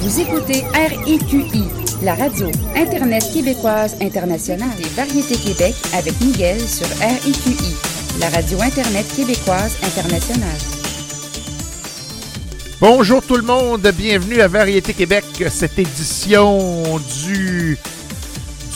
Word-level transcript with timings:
Vous 0.00 0.20
écoutez 0.20 0.62
RIQI, 0.74 1.64
la 2.04 2.14
radio 2.14 2.46
Internet 2.76 3.24
québécoise 3.32 3.96
internationale 4.00 4.78
et 4.78 4.88
Variété 4.94 5.34
Québec 5.34 5.74
avec 5.92 6.20
Miguel 6.20 6.60
sur 6.60 6.86
RIQI, 7.00 7.74
la 8.20 8.28
radio 8.28 8.62
Internet 8.62 9.06
québécoise 9.16 9.76
internationale. 9.82 10.56
Bonjour 12.80 13.22
tout 13.22 13.36
le 13.36 13.42
monde, 13.42 13.90
bienvenue 13.96 14.40
à 14.40 14.46
Variété 14.46 14.94
Québec, 14.94 15.24
cette 15.50 15.80
édition 15.80 17.00
du 17.24 17.76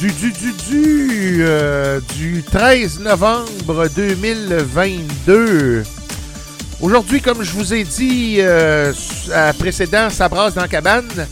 du 0.00 0.10
du 0.10 0.32
du 0.32 0.52
du, 0.68 1.36
euh, 1.44 2.00
du 2.16 2.42
13 2.42 2.98
novembre 2.98 3.86
2022. 3.94 5.84
Aujourd'hui, 6.82 7.20
comme 7.20 7.44
je 7.44 7.52
vous 7.52 7.72
ai 7.74 7.84
dit 7.84 8.38
euh, 8.40 8.92
à 9.32 9.52
précédent, 9.52 10.10
ça 10.10 10.28
brasse 10.28 10.54
dans 10.54 10.62
la 10.62 10.68
cabane. 10.68 11.28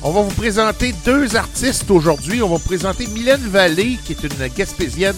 On 0.00 0.12
va 0.12 0.22
vous 0.22 0.30
présenter 0.30 0.94
deux 1.04 1.34
artistes 1.34 1.90
aujourd'hui. 1.90 2.40
On 2.40 2.48
va 2.48 2.54
vous 2.54 2.64
présenter 2.64 3.08
Mylène 3.08 3.40
Vallée, 3.48 3.98
qui 4.04 4.12
est 4.12 4.22
une 4.22 4.46
gaspésienne 4.54 5.16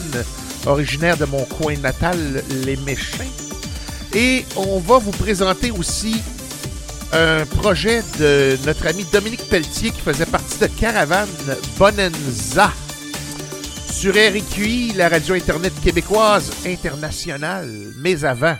originaire 0.64 1.18
de 1.18 1.26
mon 1.26 1.44
coin 1.44 1.76
natal, 1.76 2.16
Les 2.64 2.76
Méchins. 2.76 3.28
Et 4.14 4.46
on 4.56 4.78
va 4.78 4.96
vous 4.96 5.10
présenter 5.10 5.70
aussi 5.70 6.16
un 7.12 7.44
projet 7.44 8.02
de 8.18 8.56
notre 8.64 8.86
ami 8.86 9.04
Dominique 9.12 9.46
Pelletier 9.50 9.90
qui 9.90 10.00
faisait 10.00 10.24
partie 10.24 10.60
de 10.60 10.66
Caravane 10.66 11.28
Bonenza 11.78 12.72
sur 13.92 14.14
RQI, 14.14 14.94
la 14.96 15.10
radio 15.10 15.34
Internet 15.34 15.74
québécoise 15.82 16.50
internationale. 16.66 17.70
Mais 17.98 18.24
avant, 18.24 18.56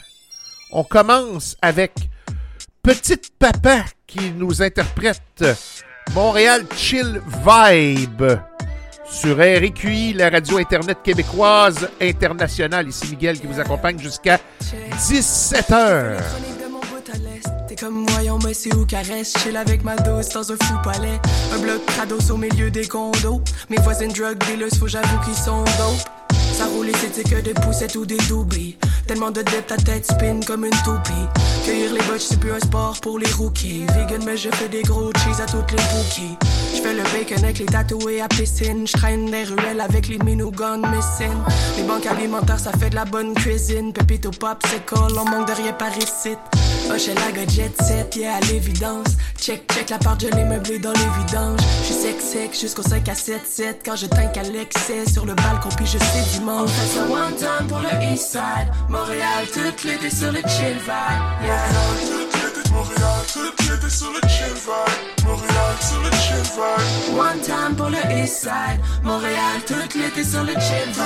on 0.71 0.85
commence 0.85 1.57
avec 1.63 1.93
Petite 2.83 3.31
Papa 3.39 3.85
qui 4.07 4.31
nous 4.33 4.63
interprète 4.63 5.45
Montréal 6.15 6.67
Chill 6.77 7.21
Vibe 7.47 8.25
sur 9.11 9.37
RQI, 9.37 10.15
la 10.15 10.31
radio 10.31 10.59
Internet 10.59 10.99
québécoise 11.03 11.89
internationale. 12.01 12.89
Ici 12.89 13.07
Miguel 13.11 13.41
qui 13.41 13.47
vous 13.47 13.61
accompagne 13.61 13.99
jusqu'à 13.99 14.39
17h. 14.99 16.19
T'es 17.69 17.77
comme 17.77 18.07
voyons 18.07 18.39
Messi 18.39 18.71
ou 18.75 18.85
caresse, 18.85 19.35
chill 19.39 19.57
avec 19.57 19.85
ma 19.85 19.97
dose 19.97 20.29
dans 20.31 20.53
un 20.53 20.57
fou 20.57 20.75
palais. 20.83 21.21
Un 21.55 21.59
bloc 21.59 21.85
trados 21.87 22.31
au 22.31 22.37
milieu 22.37 22.71
des 22.71 22.87
condos. 22.87 23.43
Mes 23.71 23.79
voisines 23.79 24.13
drug 24.13 24.39
dealers, 24.47 24.77
faut 24.79 24.89
j'avoue 24.89 25.19
qu'ils 25.25 25.35
sont 25.35 25.65
dope. 25.65 26.24
Ça 26.57 26.67
roule 26.67 26.89
et 26.89 26.93
c'était 26.95 27.29
que 27.29 27.41
des 27.41 27.55
poussettes 27.55 27.97
ou 27.97 28.07
des 28.07 28.17
doublies. 28.29 28.77
Tellement 29.09 29.33
de 29.33 29.43
dettes, 29.43 29.67
ta 29.67 29.77
tête 29.77 30.07
spin 30.07 30.39
comme 30.47 30.65
une 30.65 30.71
toupie. 30.85 31.27
Cueillir 31.65 31.93
les 31.93 32.01
botches, 32.03 32.23
c'est 32.29 32.39
plus 32.39 32.53
un 32.53 32.61
sport 32.61 32.97
pour 33.03 33.19
les 33.19 33.31
rookies. 33.33 33.85
Vegan, 33.89 34.23
mais 34.25 34.37
je 34.37 34.49
fais 34.51 34.69
des 34.69 34.83
gros 34.83 35.11
cheese 35.19 35.41
à 35.43 35.47
toutes 35.47 35.73
les 35.73 35.83
bookies. 35.93 36.37
Je 36.75 36.81
fais 36.81 36.95
le 36.95 37.03
bacon 37.03 37.43
avec 37.43 37.59
les 37.59 37.67
tatoués 37.67 38.21
à 38.21 38.29
piscine. 38.29 38.87
Je 38.87 38.93
traîne 38.93 39.31
des 39.31 39.43
ruelles 39.45 39.81
avec 39.81 40.07
les 40.07 40.19
minoguns 40.19 40.79
missing. 40.79 41.35
Les 41.77 41.83
banques 41.83 42.07
alimentaires, 42.07 42.61
ça 42.61 42.71
fait 42.73 42.91
de 42.91 42.95
la 42.95 43.05
bonne 43.05 43.35
cuisine. 43.35 43.93
Pépito 43.93 44.31
pop, 44.31 44.59
c'est 44.71 44.87
colle, 44.87 45.13
on 45.19 45.29
manque 45.29 45.49
de 45.49 45.55
rien 45.55 45.73
par 45.73 45.97
ici. 45.99 46.37
Oh, 46.87 46.93
la 46.93 47.47
jet 47.49 47.83
set, 47.83 48.17
yeah, 48.17 48.37
à 48.37 48.41
l'évidence. 48.41 49.17
Check, 49.39 49.63
check 49.73 49.91
la 49.91 49.99
part, 49.99 50.17
l'ai 50.21 50.45
meublé 50.45 50.79
dans 50.79 50.93
les 50.93 50.99
vidanges. 51.19 51.61
Je 51.81 51.85
suis 51.87 51.95
sec, 51.95 52.21
sec 52.21 52.59
jusqu'au 52.59 52.83
5 52.83 53.09
à 53.09 53.15
7, 53.15 53.41
7. 53.47 53.81
Quand 53.85 53.97
je 53.97 54.07
tank 54.07 54.37
à 54.37 54.43
l'excès 54.43 55.05
sur 55.11 55.27
le 55.27 55.35
balcon, 55.35 55.69
puis 55.77 55.87
je 55.87 55.99
sais 55.99 56.39
dimanche. 56.39 56.63
On 56.63 56.67
fait 56.69 56.99
ça 56.99 57.03
one 57.05 57.35
time 57.37 57.67
pour 57.69 57.79
le 57.79 58.13
east 58.13 58.33
side. 58.33 58.69
Montréal, 58.89 59.47
toute 59.53 59.85
l'été 59.85 60.11
sur 60.11 60.33
le 60.33 60.41
chill 60.41 60.79
vibe. 60.79 61.45
Yeah. 61.45 61.59
Montréal, 62.73 63.14
toute 63.33 63.61
l'été 63.69 63.91
sur 63.91 64.11
le 64.11 64.21
chill 64.29 64.55
vibe. 64.55 65.27
Montréal, 65.27 65.77
sur 65.81 66.01
le 66.01 66.11
chill 66.11 66.43
vibe. 66.43 67.19
One 67.19 67.41
time 67.41 67.77
pour 67.77 67.91
le 67.91 67.99
east 68.23 68.41
side. 68.43 68.81
Montréal, 69.03 69.61
toute 69.67 69.95
l'été 69.95 70.25
sur 70.25 70.43
le 70.43 70.53
chill 70.53 70.89
vibe. 70.89 71.03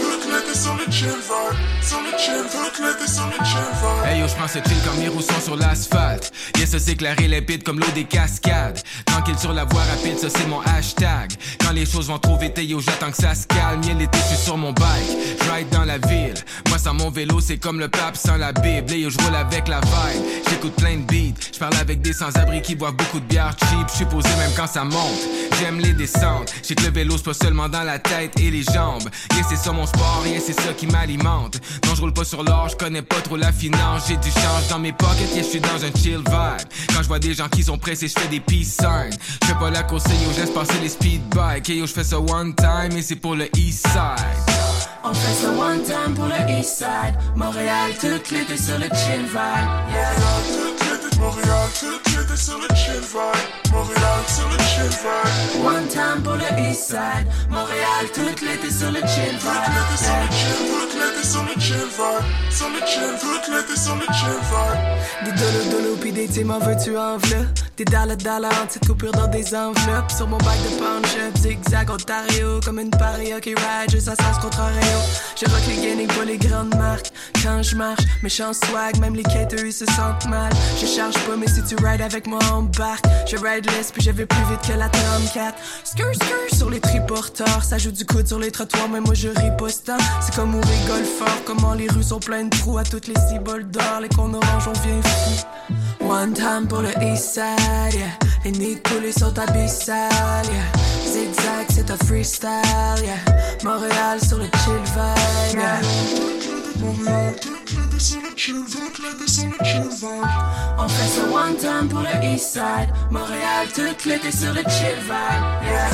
Toute 0.00 0.32
l'été 0.32 0.58
sur 0.58 0.74
le 0.74 0.92
chill 0.92 1.08
vibe. 1.08 1.58
Sur 1.82 2.00
le 2.00 2.18
chill, 2.18 2.44
toute 2.50 2.78
l'été 2.84 3.10
sur 3.10 3.26
le 3.26 3.44
chill 3.44 3.68
vibe. 3.80 4.06
Hey 4.06 4.20
yo, 4.20 4.28
j'prends 4.28 4.48
ce 4.48 4.58
chill 4.58 4.78
comme 4.84 4.98
mes 4.98 5.08
roues 5.08 5.22
sont 5.22 5.40
sur 5.42 5.56
l'asphalte. 5.56 6.32
Yes, 6.58 6.70
ça 6.70 6.78
c'est 6.78 6.96
clair 6.96 7.16
et 7.20 7.28
limpide 7.28 7.62
comme 7.62 7.78
l'eau 7.78 7.90
des 7.94 8.04
cascades. 8.04 8.80
Tranquille 9.06 9.38
sur 9.38 9.52
la 9.52 9.64
voie 9.64 9.82
rapide, 9.82 10.18
ça 10.18 10.28
c'est 10.30 10.46
mon 10.46 10.60
hashtag. 10.60 11.32
Quand 11.60 11.72
les 11.72 11.86
choses 11.86 12.08
vont 12.08 12.18
trop 12.18 12.36
vite, 12.36 12.58
yo, 12.58 12.80
j'attends 12.80 13.10
que 13.10 13.16
ça 13.16 13.34
se 13.34 13.46
calme. 13.46 13.82
Y'a 13.82 13.94
l'été, 13.94 14.18
je 14.18 14.34
suis 14.34 14.44
sur 14.44 14.56
mon 14.56 14.72
bike. 14.72 15.42
Ride 15.52 15.68
dans 15.70 15.84
la 15.84 15.98
ville. 15.98 16.34
Moi, 16.68 16.78
sans 16.78 16.94
mon 16.94 17.10
vélo, 17.10 17.40
c'est 17.40 17.58
comme 17.58 17.78
le 17.78 17.88
pape 17.88 18.16
sans 18.16 18.36
la 18.36 18.52
Bible. 18.52 18.92
Et 18.92 19.00
yo, 19.00 19.10
je 19.10 19.18
roule 19.18 19.34
avec 19.34 19.68
la 19.68 19.80
vibe. 19.80 20.22
J'écoute 20.48 20.74
plein 20.76 20.91
Je 20.92 21.58
parle 21.58 21.74
avec 21.76 22.02
des 22.02 22.12
sans-abri 22.12 22.60
qui 22.60 22.74
boivent 22.74 22.96
beaucoup 22.96 23.20
de 23.20 23.24
bière 23.24 23.56
cheap. 23.58 23.88
Je 23.88 23.96
suis 23.96 24.04
posé 24.04 24.28
même 24.36 24.50
quand 24.54 24.66
ça 24.66 24.84
monte. 24.84 25.20
J'aime 25.58 25.80
les 25.80 25.94
descentes. 25.94 26.52
J'ai 26.62 26.74
que 26.74 26.82
le 26.82 26.90
vélo, 26.90 27.16
c'est 27.16 27.24
pas 27.24 27.34
seulement 27.34 27.68
dans 27.68 27.82
la 27.82 27.98
tête 27.98 28.38
et 28.38 28.50
les 28.50 28.62
jambes. 28.62 29.08
Yeah, 29.32 29.44
c'est 29.48 29.56
ça 29.56 29.72
mon 29.72 29.86
sport, 29.86 30.22
yeah, 30.26 30.40
c'est 30.44 30.58
ça 30.60 30.74
qui 30.76 30.86
m'alimente. 30.86 31.60
Non, 31.86 31.94
je 31.94 32.00
roule 32.02 32.12
pas 32.12 32.24
sur 32.24 32.42
l'or, 32.42 32.68
je 32.68 32.76
connais 32.76 33.00
pas 33.00 33.20
trop 33.22 33.36
la 33.36 33.52
finance. 33.52 34.04
J'ai 34.08 34.16
du 34.16 34.30
change 34.30 34.68
dans 34.68 34.78
mes 34.78 34.92
pockets, 34.92 35.30
yeah, 35.34 35.42
je 35.42 35.48
suis 35.48 35.60
dans 35.60 35.82
un 35.82 35.92
chill 35.98 36.18
vibe. 36.18 36.68
Quand 36.94 37.02
je 37.02 37.08
vois 37.08 37.18
des 37.18 37.32
gens 37.32 37.48
qui 37.48 37.62
sont 37.62 37.78
pressés, 37.78 38.08
je 38.08 38.20
fais 38.20 38.28
des 38.28 38.40
peace 38.40 38.76
signs. 38.78 39.16
Je 39.42 39.46
fais 39.46 39.54
pas 39.54 39.70
la 39.70 39.84
course, 39.84 40.04
yo, 40.04 40.30
je 40.36 40.50
passer 40.50 40.78
les 40.82 40.90
speed 40.90 41.22
bikes. 41.30 41.68
yo, 41.68 41.86
je 41.86 41.92
fais 41.92 42.04
ça 42.04 42.20
one 42.20 42.54
time 42.54 42.96
et 42.96 43.02
c'est 43.02 43.16
pour 43.16 43.34
le 43.34 43.48
east 43.56 43.86
side. 43.88 44.26
On 45.04 45.14
fait 45.14 45.42
ça 45.42 45.48
one 45.48 45.82
time 45.82 46.14
pour 46.14 46.26
le 46.26 46.58
east 46.58 46.78
side. 46.78 47.16
Montréal, 47.34 47.92
toute 47.98 48.30
l'été 48.30 48.56
sur 48.56 48.78
le 48.78 48.88
chill 48.94 49.24
vibe. 49.24 49.68
Yeah. 49.90 50.81
Montréal, 51.18 51.68
toute 51.78 52.16
l'été 52.16 52.36
sur 52.36 52.58
le 52.58 52.68
chill 52.74 53.00
vibe. 53.00 53.72
Montréal, 53.72 54.22
sur 54.26 54.48
le 54.48 54.58
chill 54.58 54.90
vibe. 54.90 55.64
One 55.64 55.86
time 55.88 56.22
pour 56.22 56.34
le 56.34 56.70
east 56.70 56.88
side. 56.88 57.26
Montréal, 57.48 58.04
toute 58.12 58.40
l'été 58.40 58.70
sur 58.70 58.90
le 58.90 59.00
chill 59.00 59.36
vibe. 59.38 59.62
Toute 59.88 60.94
l'été 60.94 61.26
sur 61.26 61.42
le 61.42 61.60
chill 61.60 61.76
vibe. 61.76 62.24
Sur 62.50 62.68
le 62.68 62.86
chill, 62.86 63.14
toute 63.20 63.48
l'été 63.54 63.80
sur 63.80 63.94
le 63.94 64.06
chill 64.12 64.40
vibe. 64.50 65.24
Des 65.24 65.32
dolo 65.32 65.64
dolo 65.70 65.96
pis 65.96 66.12
des 66.12 66.28
teams 66.28 66.50
en 66.50 66.58
veux-tu 66.58 66.96
en 66.96 67.16
v'là? 67.18 67.38
Des 67.76 67.84
dollar 67.84 68.16
dollar 68.16 68.52
en 68.62 68.66
petite 68.66 68.86
coupure 68.86 69.12
dans 69.12 69.28
des 69.28 69.54
enveloppes. 69.54 70.10
Sur 70.10 70.26
mon 70.26 70.38
bac 70.38 70.58
de 70.64 70.78
punch-up, 70.78 71.36
zigzag 71.38 71.90
Ontario. 71.90 72.60
Comme 72.64 72.80
une 72.80 72.90
paria 72.90 73.40
qui 73.40 73.54
ride 73.54 73.90
juste 73.90 74.08
à 74.08 74.16
sens 74.16 74.38
contrario. 74.40 74.98
Je 75.40 75.46
rock 75.50 75.62
les 75.68 75.76
gaming 75.76 76.08
pour 76.08 76.24
les 76.24 76.38
grandes 76.38 76.74
marques. 76.76 77.10
Quand 77.42 77.62
je 77.62 77.74
marche, 77.74 78.02
méchant 78.22 78.52
swag, 78.52 78.98
même 78.98 79.14
les 79.14 79.22
quêteux 79.22 79.66
ils 79.66 79.72
se 79.72 79.86
sentent 79.86 80.26
mal. 80.28 80.52
Je 80.80 80.86
charge 81.02 81.26
pas, 81.26 81.36
mais 81.36 81.48
si 81.48 81.62
tu 81.62 81.74
rides 81.84 82.00
avec 82.00 82.26
moi, 82.26 82.38
embarque. 82.52 83.04
Je 83.26 83.36
ride 83.36 83.66
less, 83.72 83.90
puis 83.90 84.02
je 84.02 84.10
vais 84.10 84.26
plus 84.26 84.44
vite 84.50 84.60
que 84.66 84.78
la 84.78 84.88
34. 84.88 85.54
Skr 85.84 86.14
skr 86.14 86.56
sur 86.56 86.70
les 86.70 86.80
triporteurs. 86.80 87.64
Ça 87.64 87.78
joue 87.78 87.90
du 87.90 88.04
coude 88.04 88.26
sur 88.26 88.38
les 88.38 88.50
trottoirs, 88.50 88.88
mais 88.88 89.00
moi 89.00 89.14
je 89.14 89.28
riposte. 89.28 89.90
C'est 90.20 90.34
comme 90.34 90.54
on 90.54 90.60
rigole 90.60 91.04
fort. 91.04 91.42
Comment 91.44 91.74
les 91.74 91.88
rues 91.88 92.02
sont 92.02 92.20
pleines 92.20 92.48
de 92.50 92.56
trous 92.56 92.78
à 92.78 92.84
toutes 92.84 93.08
les 93.08 93.18
ciboles 93.28 93.68
d'or. 93.68 94.00
Les 94.00 94.08
cons 94.08 94.32
orange, 94.32 94.68
on 94.68 94.72
vient 94.86 95.02
fou. 95.02 96.06
One 96.08 96.34
time 96.34 96.66
pour 96.68 96.82
le 96.82 96.90
east 97.02 97.34
side, 97.34 97.94
yeah. 97.94 98.18
Les 98.44 98.52
nids 98.52 98.76
poulet 98.76 99.12
sont 99.12 99.36
abyssales, 99.38 100.10
yeah. 100.46 100.82
Zigzag, 101.06 101.66
c'est 101.68 101.90
un 101.90 101.96
freestyle, 102.06 103.02
yeah. 103.02 103.18
Montréal 103.64 104.20
sur 104.20 104.38
le 104.38 104.44
chill 104.44 104.82
vibe, 104.94 105.58
yeah. 105.58 106.51
Sur 107.98 108.20
le 108.20 108.36
chill 108.36 108.56
On 110.78 110.88
fait 110.88 111.06
ça 111.06 111.22
one 111.30 111.56
time 111.56 111.88
pour 111.88 112.00
le 112.00 112.24
east 112.24 112.54
side. 112.54 112.88
Montréal, 113.08 113.68
toute 113.72 114.04
l'été 114.04 114.32
sur 114.32 114.52
le 114.52 114.62
chill 114.62 114.98
vibe, 115.02 115.12
yeah. 115.62 115.88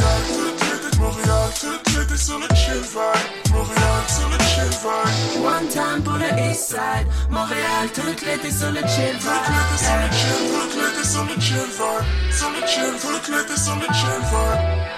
Montréal, 0.98 1.50
toute 1.60 1.94
l'été 1.94 2.16
sur 2.16 2.38
le 2.38 2.48
chill 2.56 2.80
vibe. 2.80 3.52
Montréal, 3.52 4.02
sur 4.08 4.28
le 4.30 4.38
chill 4.38 4.70
vibe. 4.80 5.44
One 5.44 5.68
time 5.68 6.02
pour 6.02 6.14
le 6.14 6.50
east 6.50 6.68
side. 6.70 7.06
Montréal, 7.30 7.88
toute 7.94 8.22
l'été 8.22 8.50
sur 8.50 8.70
le 8.72 8.80
chill 8.80 9.18
vibe. 9.20 9.28
Toute 10.46 10.74
l'été 10.74 11.04
sur 11.06 11.24
le 11.24 11.38
chill 11.38 11.68
vibe. 11.76 12.32
Sur 12.32 12.50
le 12.50 12.66
chill, 12.66 12.94
toute 12.98 13.28
l'été 13.28 13.60
sur 13.60 13.76
le 13.76 13.94
chill 13.94 14.22
vibe. 14.30 14.97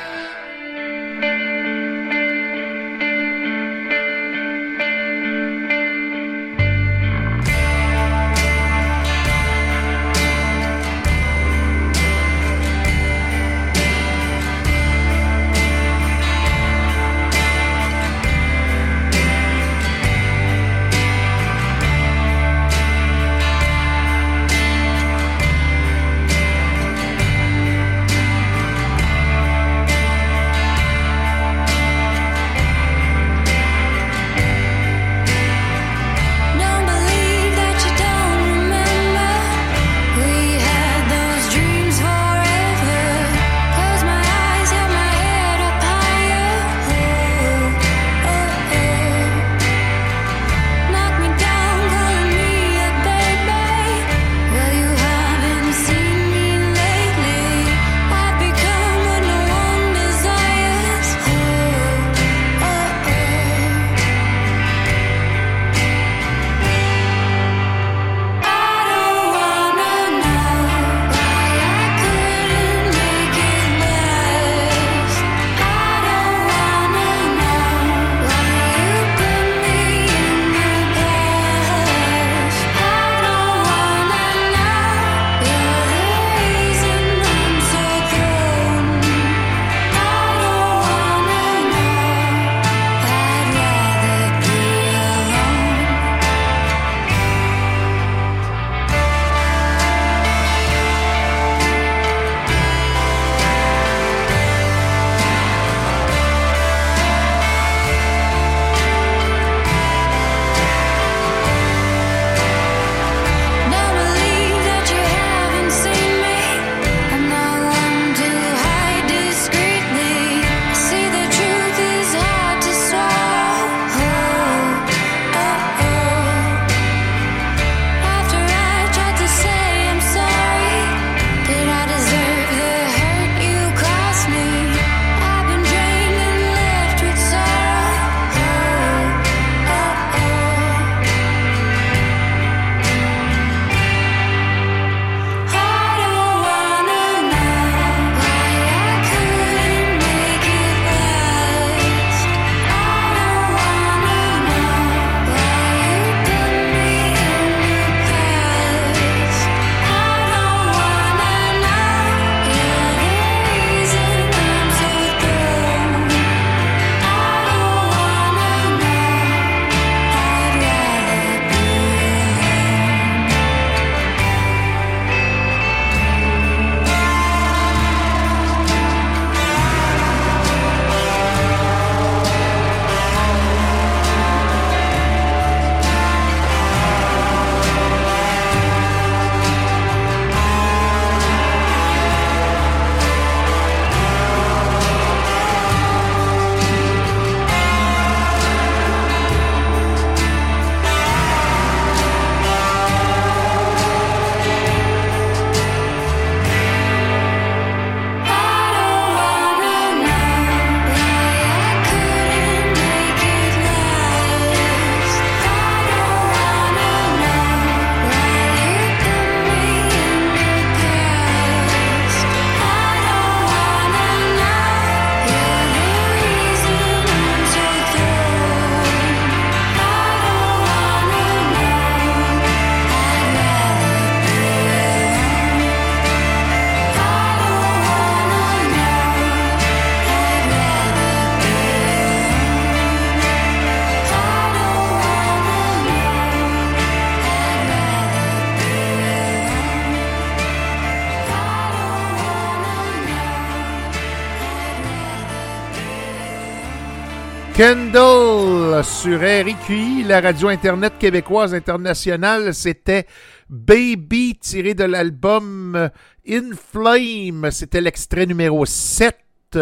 Kendall 257.60 258.82
sur 258.82 259.20
RIQI, 259.20 260.04
la 260.04 260.22
radio 260.22 260.48
Internet 260.48 260.94
québécoise 260.98 261.52
internationale. 261.52 262.54
C'était 262.54 263.06
Baby 263.50 264.38
tiré 264.40 264.72
de 264.72 264.84
l'album 264.84 265.90
In 266.26 266.50
Flame. 266.56 267.50
C'était 267.50 267.82
l'extrait 267.82 268.24
numéro 268.24 268.64
7. 268.64 269.58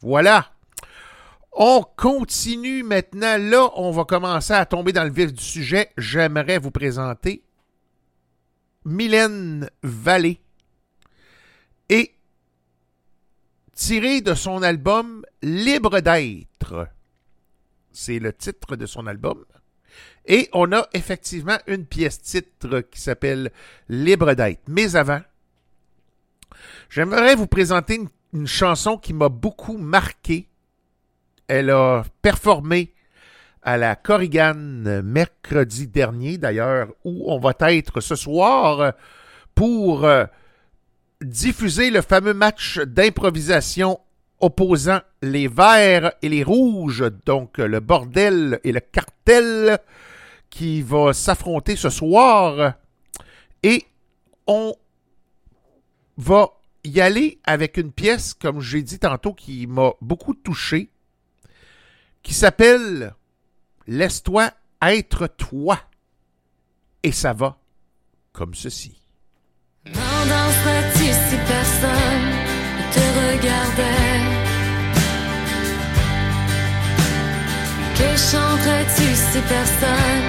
Voilà. 0.00 0.52
On 1.52 1.84
continue 1.98 2.82
maintenant. 2.82 3.36
Là, 3.36 3.72
on 3.76 3.90
va 3.90 4.06
commencer 4.06 4.54
à 4.54 4.64
tomber 4.64 4.92
dans 4.92 5.04
le 5.04 5.12
vif 5.12 5.30
du 5.30 5.44
sujet. 5.44 5.90
J'aimerais 5.98 6.56
vous 6.56 6.70
présenter 6.70 7.42
Mylène 8.86 9.68
Vallée 9.82 10.40
et 11.90 12.14
tiré 13.74 14.22
de 14.22 14.32
son 14.32 14.62
album 14.62 15.26
Libre 15.42 16.00
d'être. 16.00 16.88
C'est 18.00 18.20
le 18.20 18.32
titre 18.32 18.76
de 18.76 18.86
son 18.86 19.08
album. 19.08 19.44
Et 20.24 20.48
on 20.52 20.70
a 20.70 20.86
effectivement 20.92 21.58
une 21.66 21.84
pièce 21.84 22.22
titre 22.22 22.78
qui 22.82 23.00
s'appelle 23.00 23.50
Libre 23.88 24.34
d'être. 24.34 24.60
Mais 24.68 24.94
avant, 24.94 25.20
j'aimerais 26.88 27.34
vous 27.34 27.48
présenter 27.48 28.00
une, 28.32 28.46
chanson 28.46 28.98
qui 28.98 29.12
m'a 29.12 29.28
beaucoup 29.28 29.78
marqué. 29.78 30.48
Elle 31.48 31.70
a 31.70 32.04
performé 32.22 32.94
à 33.62 33.76
la 33.76 33.96
Corrigan 33.96 34.54
mercredi 35.02 35.88
dernier, 35.88 36.38
d'ailleurs, 36.38 36.90
où 37.02 37.32
on 37.32 37.40
va 37.40 37.52
être 37.72 38.00
ce 38.00 38.14
soir 38.14 38.92
pour 39.56 40.04
euh, 40.04 40.24
diffuser 41.20 41.90
le 41.90 42.02
fameux 42.02 42.34
match 42.34 42.78
d'improvisation 42.78 43.98
opposant 44.40 45.00
les 45.22 45.48
verts 45.48 46.12
et 46.22 46.28
les 46.28 46.42
rouges, 46.42 47.04
donc 47.26 47.58
le 47.58 47.80
bordel 47.80 48.60
et 48.64 48.72
le 48.72 48.80
cartel 48.80 49.78
qui 50.50 50.82
va 50.82 51.12
s'affronter 51.12 51.76
ce 51.76 51.90
soir. 51.90 52.74
Et 53.62 53.84
on 54.46 54.74
va 56.16 56.50
y 56.84 57.00
aller 57.00 57.38
avec 57.44 57.76
une 57.76 57.92
pièce, 57.92 58.34
comme 58.34 58.60
j'ai 58.60 58.82
dit 58.82 58.98
tantôt, 58.98 59.34
qui 59.34 59.66
m'a 59.66 59.92
beaucoup 60.00 60.34
touché, 60.34 60.90
qui 62.22 62.34
s'appelle 62.34 63.14
Laisse-toi 63.86 64.50
être 64.82 65.26
toi. 65.26 65.80
Et 67.02 67.12
ça 67.12 67.32
va 67.32 67.58
comme 68.32 68.54
ceci. 68.54 69.00
Que 77.98 78.16
chanterais-tu 78.16 79.08
si 79.12 79.40
personne 79.40 80.28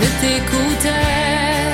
ne 0.00 0.08
t'écoutait? 0.20 1.68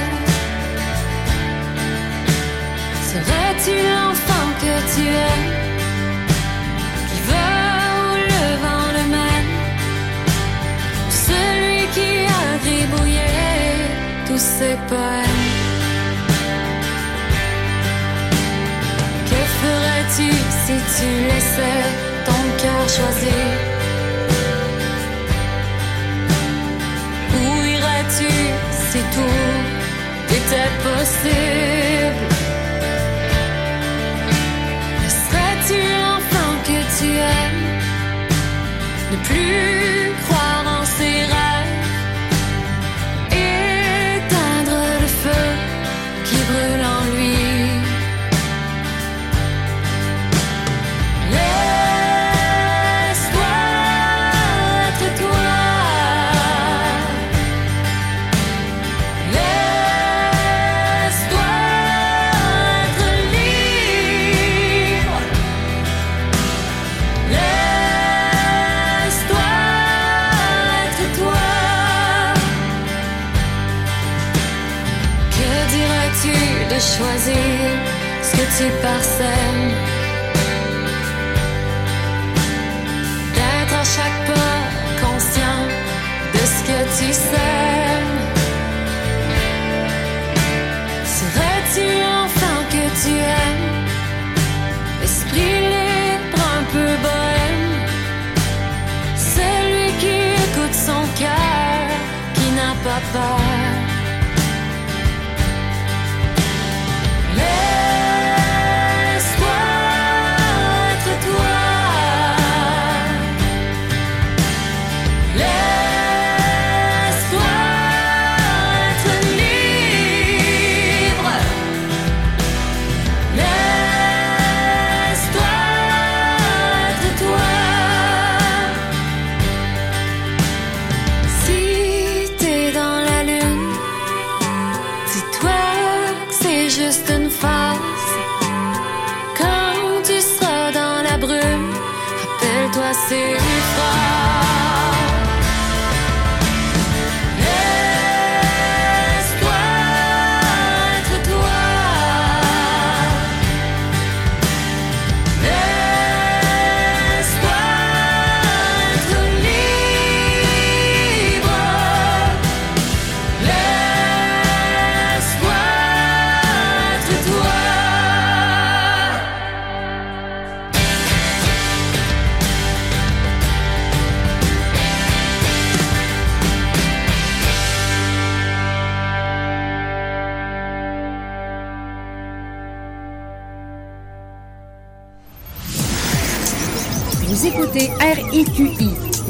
Serais-tu 3.10 3.74
l'enfant 3.90 4.48
que 4.62 4.74
tu 4.94 5.04
es? 5.06 5.40
Qui 7.08 7.20
va 7.28 7.48
où 8.00 8.14
le 8.32 8.46
vent 8.62 8.88
le? 8.96 9.48
Ou 11.06 11.12
celui 11.28 11.80
qui 11.94 12.10
a 12.24 12.44
gribouillé 12.64 13.34
tous 14.26 14.42
ses 14.56 14.76
poèmes? 14.88 15.46
Que 19.28 19.40
ferais-tu 19.60 20.30
si 20.64 20.74
tu 20.96 21.08
laissais 21.28 21.84
ton 22.24 22.42
cœur 22.62 22.88
choisir? 22.88 23.77
Tout 29.18 30.34
était 30.38 30.72
possible? 30.86 32.24
Serais-tu 35.20 35.78
l'enfant 35.94 36.52
que 36.68 36.78
tu 36.98 37.08
aimes? 37.34 37.64
Ne 39.12 39.16
plus 39.28 40.17
que 78.98 79.47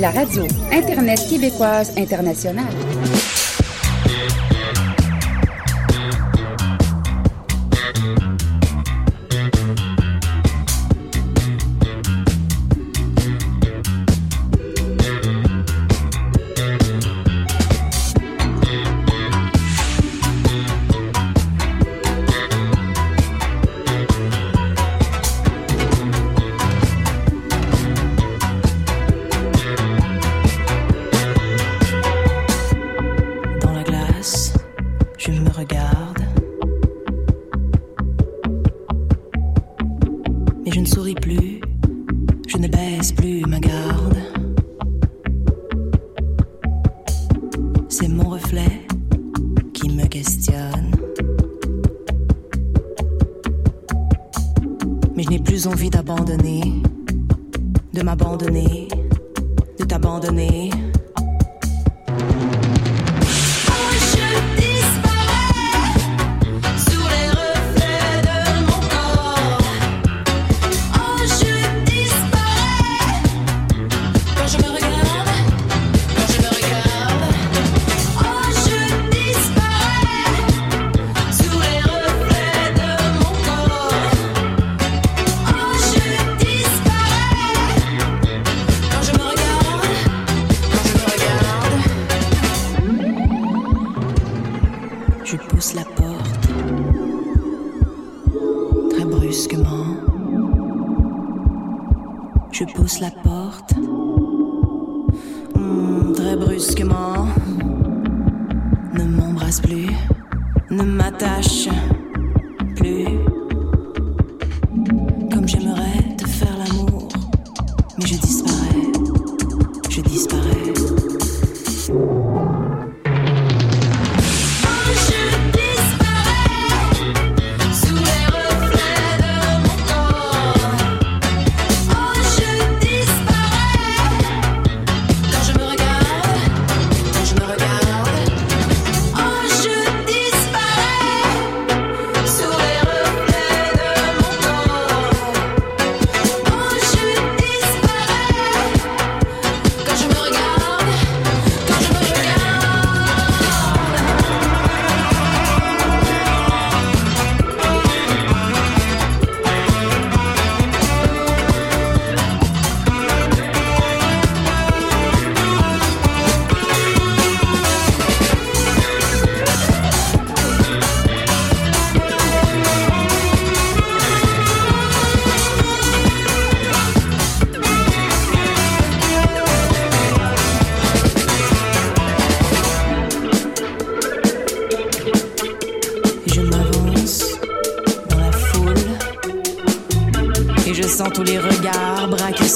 la 0.00 0.10
radio 0.10 0.44
Internet 0.72 1.26
québécoise 1.28 1.92
internationale. 1.96 2.97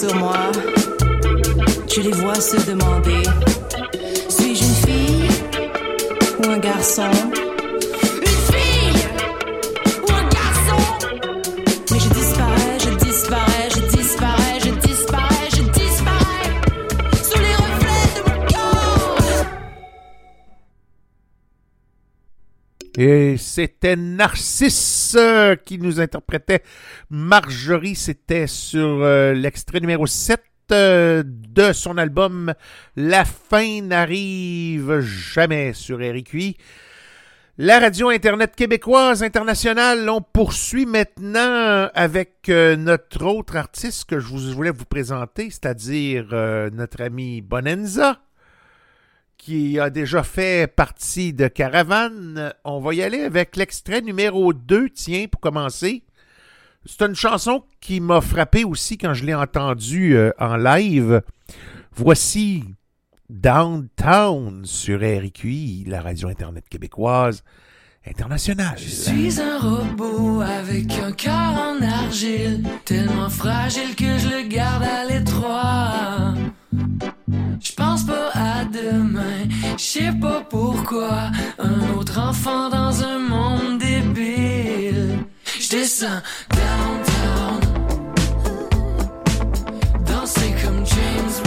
Moi. 0.06 0.50
Je 1.88 2.00
les 2.00 2.12
vois 2.12 2.34
se 2.34 2.56
demander 2.66 3.22
Suis-je 4.28 4.64
une 4.64 4.74
fille 4.86 5.28
ou 6.38 6.48
un 6.50 6.58
garçon? 6.58 7.10
Une 8.20 8.26
fille 8.26 9.06
ou 10.02 10.12
un 10.12 10.28
garçon? 10.28 10.82
Je 11.88 12.08
disparais, 12.08 12.78
je 12.80 12.90
disparais, 13.04 13.68
je 13.74 13.96
disparais, 13.96 14.60
je 14.60 14.70
disparais, 14.70 15.48
je 15.50 15.62
disparais 15.62 16.52
les 17.40 17.54
reflets 17.54 18.08
de 18.16 18.22
mon 18.30 18.38
corps. 18.46 19.46
Et 22.98 23.36
c'était 23.38 23.96
Narcisse 23.96 25.14
euh, 25.18 25.56
qui 25.56 25.78
nous 25.78 26.00
interprétait 26.00 26.62
Marjorie. 27.12 27.94
C'était 27.94 28.46
sur 28.46 29.02
euh, 29.02 29.34
l'extrait 29.34 29.80
numéro 29.80 30.06
7 30.06 30.40
euh, 30.72 31.22
de 31.26 31.74
son 31.74 31.98
album 31.98 32.54
La 32.96 33.26
fin 33.26 33.82
n'arrive 33.82 35.00
jamais 35.00 35.74
sur 35.74 35.98
RQI. 35.98 36.56
La 37.58 37.80
radio 37.80 38.08
Internet 38.08 38.56
québécoise 38.56 39.22
internationale, 39.22 40.08
on 40.08 40.22
poursuit 40.22 40.86
maintenant 40.86 41.90
avec 41.94 42.48
euh, 42.48 42.76
notre 42.76 43.26
autre 43.26 43.56
artiste 43.56 44.06
que 44.06 44.18
je 44.18 44.28
voulais 44.28 44.70
vous 44.70 44.86
présenter, 44.86 45.50
c'est-à-dire 45.50 46.28
notre 46.72 47.02
ami 47.02 47.42
Bonenza 47.42 48.22
qui 49.36 49.78
a 49.78 49.90
déjà 49.90 50.22
fait 50.22 50.72
partie 50.72 51.34
de 51.34 51.48
Caravane. 51.48 52.54
On 52.64 52.80
va 52.80 52.94
y 52.94 53.02
aller 53.02 53.20
avec 53.20 53.56
l'extrait 53.56 54.00
numéro 54.00 54.54
2, 54.54 54.88
tiens, 54.88 55.26
pour 55.30 55.40
commencer. 55.40 56.04
C'est 56.84 57.02
une 57.02 57.14
chanson 57.14 57.62
qui 57.80 58.00
m'a 58.00 58.20
frappé 58.20 58.64
aussi 58.64 58.98
quand 58.98 59.14
je 59.14 59.24
l'ai 59.24 59.34
entendue 59.34 60.16
euh, 60.16 60.32
en 60.38 60.56
live. 60.56 61.22
Voici 61.94 62.64
Downtown 63.30 64.64
sur 64.64 65.00
RQI, 65.00 65.84
la 65.86 66.00
radio 66.00 66.28
Internet 66.28 66.68
québécoise 66.68 67.44
internationale. 68.04 68.76
Je 68.78 68.88
suis 68.88 69.40
un 69.40 69.58
robot 69.58 70.40
avec 70.40 70.92
un 70.98 71.12
cœur 71.12 71.54
en 71.54 71.80
argile, 71.80 72.64
tellement 72.84 73.30
fragile 73.30 73.94
que 73.94 74.18
je 74.18 74.28
le 74.28 74.48
garde 74.48 74.82
à 74.82 75.04
l'étroit. 75.04 76.34
Je 77.60 77.72
pense 77.74 78.04
pas 78.04 78.30
à 78.34 78.64
demain, 78.64 79.48
je 79.78 79.82
sais 79.82 80.12
pas 80.20 80.40
pourquoi. 80.50 81.30
Un 81.60 81.94
autre 81.96 82.18
enfant 82.18 82.68
dans 82.68 83.04
un 83.04 83.18
monde 83.20 83.78
débile. 83.78 85.24
Je 85.72 85.78
descends 85.78 86.20
downtown, 86.50 87.60
danser 90.04 90.54
comme 90.62 90.84
James 90.84 91.41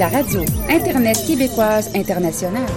la 0.00 0.08
radio 0.08 0.40
Internet 0.70 1.18
québécoise 1.26 1.90
internationale. 1.94 2.72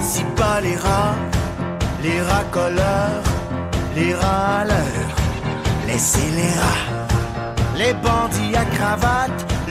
Si 0.00 0.22
pas 0.34 0.62
les 0.62 0.76
rats, 0.76 1.16
les 2.02 2.22
racoleurs, 2.22 3.22
les 3.94 4.14
râleurs, 4.14 5.16
laissez 5.86 6.30
les 6.34 6.54
rats. 6.60 6.98
Les 7.76 7.92
bandits 7.92 8.56
à 8.56 8.64
cravate, 8.64 8.97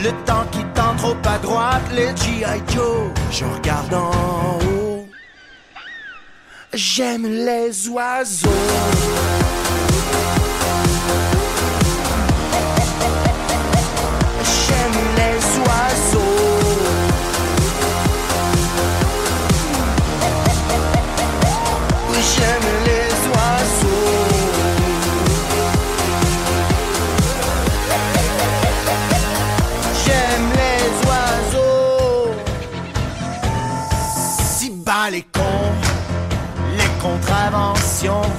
le 0.02 0.10
temps 0.24 0.44
qui 0.52 0.64
tend 0.74 0.94
trop 0.96 1.16
à 1.24 1.38
droite, 1.38 1.82
les 1.92 2.14
G.I. 2.16 2.62
Joe, 2.72 3.10
je 3.30 3.44
regarde 3.44 3.94
en 3.94 4.58
haut. 4.66 5.08
J'aime 6.72 7.26
les 7.26 7.88
oiseaux. 7.88 9.47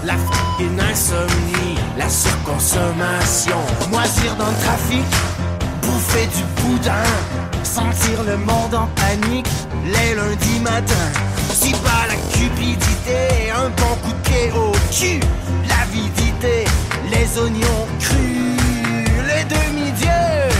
La 0.05 0.13
f***ing 0.13 0.79
insomnie, 0.79 1.75
la 1.97 2.07
surconsommation, 2.07 3.57
moisir 3.91 4.33
dans 4.37 4.47
le 4.47 4.55
trafic, 4.63 5.05
bouffer 5.81 6.27
du 6.27 6.43
boudin, 6.61 7.03
sentir 7.63 8.23
le 8.25 8.37
monde 8.37 8.73
en 8.73 8.87
panique, 8.95 9.49
les 9.83 10.15
lundis 10.15 10.61
matins. 10.61 11.11
Si 11.51 11.73
bas 11.83 12.07
la 12.07 12.15
cupidité, 12.31 13.51
un 13.51 13.69
bon 13.69 13.95
coup 14.01 14.13
de 14.13 14.29
pied 14.29 14.51
au 14.55 14.71
cul, 14.93 15.19
l'avidité, 15.67 16.63
les 17.11 17.37
oignons 17.37 17.87
crus, 17.99 18.55
les 19.27 19.43
demi-dieux, 19.43 20.55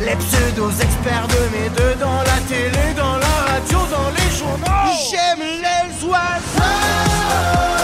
les 0.00 0.14
pseudo-experts 0.14 1.26
de 1.28 1.56
mes 1.56 1.68
deux 1.70 1.96
dans 1.98 2.18
la 2.18 2.38
télé, 2.46 2.94
dans 2.96 3.16
la 3.16 3.34
radio, 3.50 3.78
dans 3.90 4.10
les 4.10 4.36
journaux. 4.36 4.92
J'aime 5.10 5.42
les 5.42 6.04
oiseaux. 6.04 7.75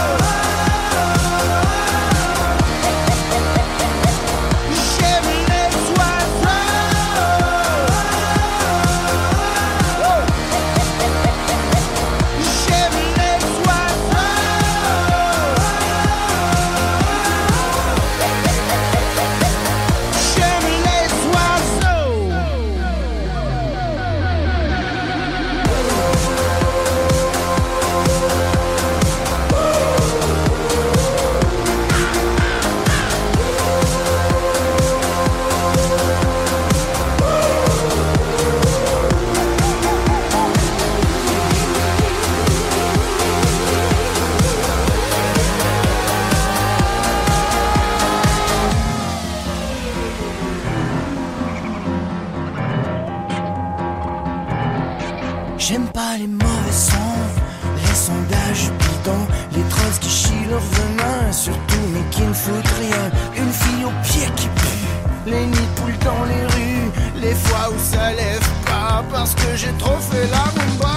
Les 65.33 65.45
nids 65.47 65.73
dans 66.05 66.25
les 66.25 66.45
rues, 66.53 66.91
les 67.21 67.35
fois 67.45 67.69
où 67.73 67.79
ça 67.79 68.11
lève 68.11 68.47
pas 68.65 69.03
parce 69.11 69.33
que 69.35 69.55
j'ai 69.55 69.73
trop 69.79 69.99
fait 70.09 70.27
la 70.35 70.43
rumba, 70.55 70.92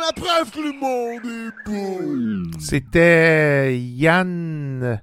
la 0.00 0.12
preuve 0.12 0.50
que 0.50 0.60
le 0.60 0.72
monde 0.72 1.26
est 1.26 1.64
beau. 1.66 2.58
C'était 2.58 3.78
Yann. 3.78 5.02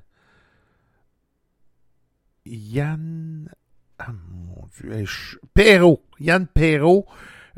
Yann. 2.45 3.49
Ah 3.99 4.11
mon 4.29 4.67
Dieu. 4.79 5.05
Perrault. 5.53 6.01
Yann 6.19 6.47
Perrault 6.47 7.05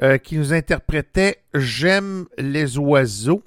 euh, 0.01 0.17
qui 0.17 0.37
nous 0.37 0.53
interprétait 0.53 1.43
J'aime 1.53 2.25
les 2.37 2.77
oiseaux. 2.77 3.43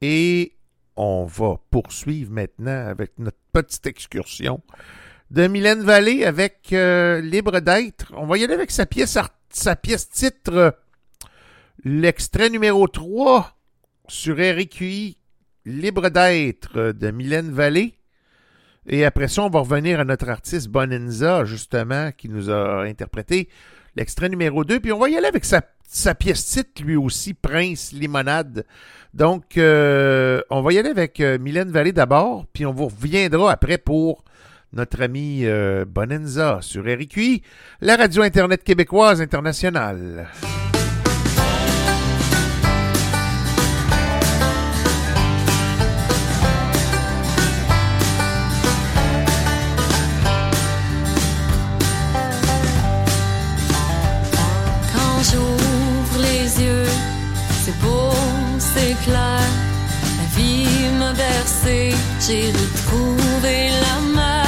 Et 0.00 0.56
on 0.96 1.24
va 1.24 1.60
poursuivre 1.70 2.32
maintenant 2.32 2.86
avec 2.88 3.12
notre 3.18 3.38
petite 3.52 3.86
excursion 3.86 4.60
de 5.30 5.46
Mylène 5.46 5.82
Vallée 5.82 6.24
avec 6.24 6.72
euh, 6.72 7.20
Libre 7.20 7.60
d'être. 7.60 8.12
On 8.16 8.26
va 8.26 8.36
y 8.36 8.44
aller 8.44 8.54
avec 8.54 8.72
sa 8.72 8.84
pièce, 8.84 9.16
sa 9.50 9.76
pièce 9.76 10.10
titre, 10.10 10.76
L'extrait 11.84 12.48
numéro 12.48 12.86
3 12.86 13.56
sur 14.06 14.36
RQI, 14.36 15.18
Libre 15.64 16.10
d'être 16.10 16.92
de 16.92 17.10
Mylène 17.10 17.50
Vallée. 17.50 17.94
Et 18.86 19.04
après 19.04 19.26
ça, 19.26 19.42
on 19.42 19.50
va 19.50 19.60
revenir 19.60 19.98
à 19.98 20.04
notre 20.04 20.28
artiste 20.28 20.68
Bonenza, 20.68 21.44
justement, 21.44 22.12
qui 22.16 22.28
nous 22.28 22.50
a 22.50 22.84
interprété 22.84 23.48
l'extrait 23.96 24.28
numéro 24.28 24.64
2. 24.64 24.78
Puis 24.78 24.92
on 24.92 24.98
va 25.00 25.08
y 25.08 25.16
aller 25.16 25.26
avec 25.26 25.44
sa, 25.44 26.14
pièce 26.14 26.46
titre, 26.46 26.84
lui 26.84 26.94
aussi, 26.94 27.34
Prince 27.34 27.90
Limonade. 27.90 28.64
Donc, 29.12 29.58
euh, 29.58 30.40
on 30.50 30.62
va 30.62 30.72
y 30.72 30.78
aller 30.78 30.90
avec 30.90 31.18
euh, 31.18 31.36
Mylène 31.36 31.72
Vallée 31.72 31.92
d'abord, 31.92 32.46
puis 32.52 32.64
on 32.64 32.72
vous 32.72 32.86
reviendra 32.86 33.50
après 33.50 33.78
pour 33.78 34.24
notre 34.72 35.02
ami 35.02 35.40
euh, 35.46 35.84
Bonenza 35.84 36.60
sur 36.62 36.84
RQI, 36.84 37.42
la 37.80 37.96
radio 37.96 38.22
Internet 38.22 38.62
québécoise 38.62 39.20
internationale. 39.20 40.28
la 59.08 59.38
vie 60.36 60.90
m'a 60.98 61.12
versé, 61.12 61.94
j'ai 62.20 62.52
retrouvé 62.52 63.70
la 63.80 64.00
mer. 64.14 64.41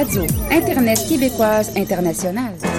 radio, 0.00 0.24
Internet 0.50 0.98
québécoise 1.06 1.70
internationale. 1.76 2.69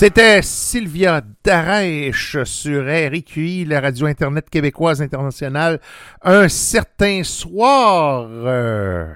C'était 0.00 0.40
Sylvia 0.40 1.22
Darèche 1.44 2.42
sur 2.44 2.84
RQI, 2.86 3.66
la 3.66 3.82
radio 3.82 4.06
Internet 4.06 4.48
québécoise 4.48 5.02
internationale, 5.02 5.78
un 6.22 6.48
certain 6.48 7.22
soir, 7.22 8.26
euh, 8.26 9.12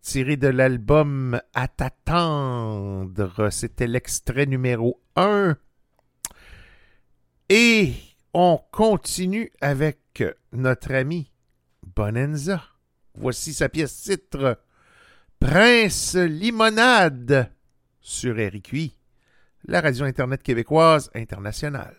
tiré 0.00 0.38
de 0.38 0.48
l'album 0.48 1.38
À 1.52 1.68
t'attendre. 1.68 3.50
C'était 3.50 3.86
l'extrait 3.86 4.46
numéro 4.46 5.02
1. 5.16 5.54
Et 7.50 7.92
on 8.32 8.58
continue 8.72 9.52
avec 9.60 10.24
notre 10.50 10.94
ami 10.94 11.30
Bonenza. 11.94 12.62
Voici 13.16 13.52
sa 13.52 13.68
pièce 13.68 14.04
titre 14.04 14.58
Prince 15.40 16.14
Limonade 16.16 17.52
sur 18.00 18.34
RQI 18.34 18.95
la 19.64 19.80
radio 19.80 20.04
Internet 20.04 20.42
québécoise 20.42 21.10
internationale. 21.14 21.96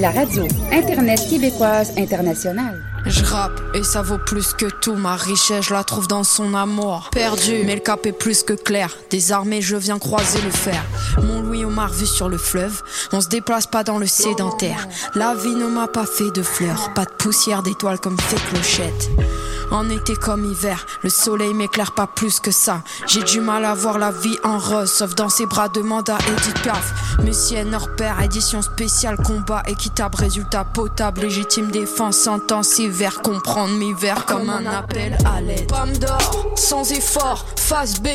La 0.00 0.10
radio 0.10 0.42
Internet 0.72 1.20
québécoise 1.28 1.92
internationale. 1.96 2.82
Je 3.06 3.24
rappe 3.24 3.60
et 3.74 3.84
ça 3.84 4.02
vaut 4.02 4.18
plus 4.18 4.52
que 4.54 4.66
tout. 4.66 4.96
Ma 4.96 5.14
richesse, 5.14 5.66
je 5.66 5.72
la 5.72 5.84
trouve 5.84 6.08
dans 6.08 6.24
son 6.24 6.52
amour. 6.54 7.10
Perdu, 7.12 7.62
mais 7.64 7.76
le 7.76 7.80
cap 7.80 8.04
est 8.06 8.12
plus 8.12 8.42
que 8.42 8.54
clair. 8.54 8.96
Désarmé, 9.08 9.62
je 9.62 9.76
viens 9.76 10.00
croiser 10.00 10.40
le 10.42 10.50
fer. 10.50 10.82
Mon 11.22 11.42
Louis 11.42 11.64
Omar 11.64 11.92
vu 11.92 12.06
sur 12.06 12.28
le 12.28 12.38
fleuve. 12.38 12.82
On 13.12 13.20
se 13.20 13.28
déplace 13.28 13.68
pas 13.68 13.84
dans 13.84 13.98
le 13.98 14.06
sédentaire. 14.06 14.88
La 15.14 15.34
vie 15.34 15.54
ne 15.54 15.66
m'a 15.66 15.86
pas 15.86 16.06
fait 16.06 16.32
de 16.32 16.42
fleurs. 16.42 16.92
Pas 16.94 17.04
de 17.04 17.12
poussière 17.12 17.62
d'étoiles 17.62 18.00
comme 18.00 18.18
fait 18.18 18.40
clochette. 18.50 19.10
En 19.70 19.88
été 19.88 20.16
comme 20.16 20.44
hiver, 20.44 20.84
le 21.02 21.10
soleil 21.10 21.54
m'éclaire 21.54 21.92
pas 21.92 22.08
plus 22.08 22.40
que 22.40 22.50
ça. 22.50 22.82
J'ai 23.06 23.22
du 23.22 23.40
mal 23.40 23.64
à 23.64 23.72
voir 23.72 23.98
la 23.98 24.10
vie 24.10 24.36
en 24.42 24.58
rose, 24.58 24.90
sauf 24.90 25.14
dans 25.14 25.28
ses 25.28 25.46
bras 25.46 25.68
de 25.68 25.80
mandat 25.80 26.18
Edith 26.26 26.60
Piaf. 26.60 27.09
Messienne 27.24 27.74
hors 27.74 27.94
pair, 27.96 28.20
édition 28.22 28.62
spéciale, 28.62 29.16
combat 29.16 29.62
équitable, 29.66 30.16
résultat 30.16 30.64
potable, 30.64 31.22
légitime 31.22 31.70
défense, 31.70 32.26
intensive, 32.26 32.90
vers 32.90 33.20
comprendre 33.20 33.74
mes 33.74 33.92
vers 33.94 34.24
comme 34.26 34.48
un 34.48 34.64
appel 34.66 35.16
à 35.24 35.40
l'aide. 35.40 35.66
Pomme 35.68 35.96
d'or, 35.98 36.52
sans 36.56 36.90
effort, 36.92 37.46
phase 37.56 38.00
B, 38.00 38.08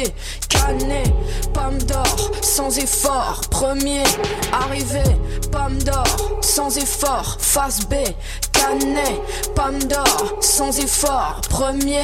canet, 0.49 1.13
pomme 1.53 1.77
d'or, 1.83 2.31
sans 2.41 2.77
effort, 2.77 3.41
premier, 3.51 4.03
arrivé, 4.51 5.03
pomme 5.51 5.77
d'or, 5.83 6.39
sans 6.41 6.77
effort, 6.77 7.37
phase 7.39 7.81
B, 7.87 7.93
pomme 9.55 9.79
d'or, 9.83 10.37
sans 10.41 10.77
effort, 10.79 11.41
premier, 11.49 12.03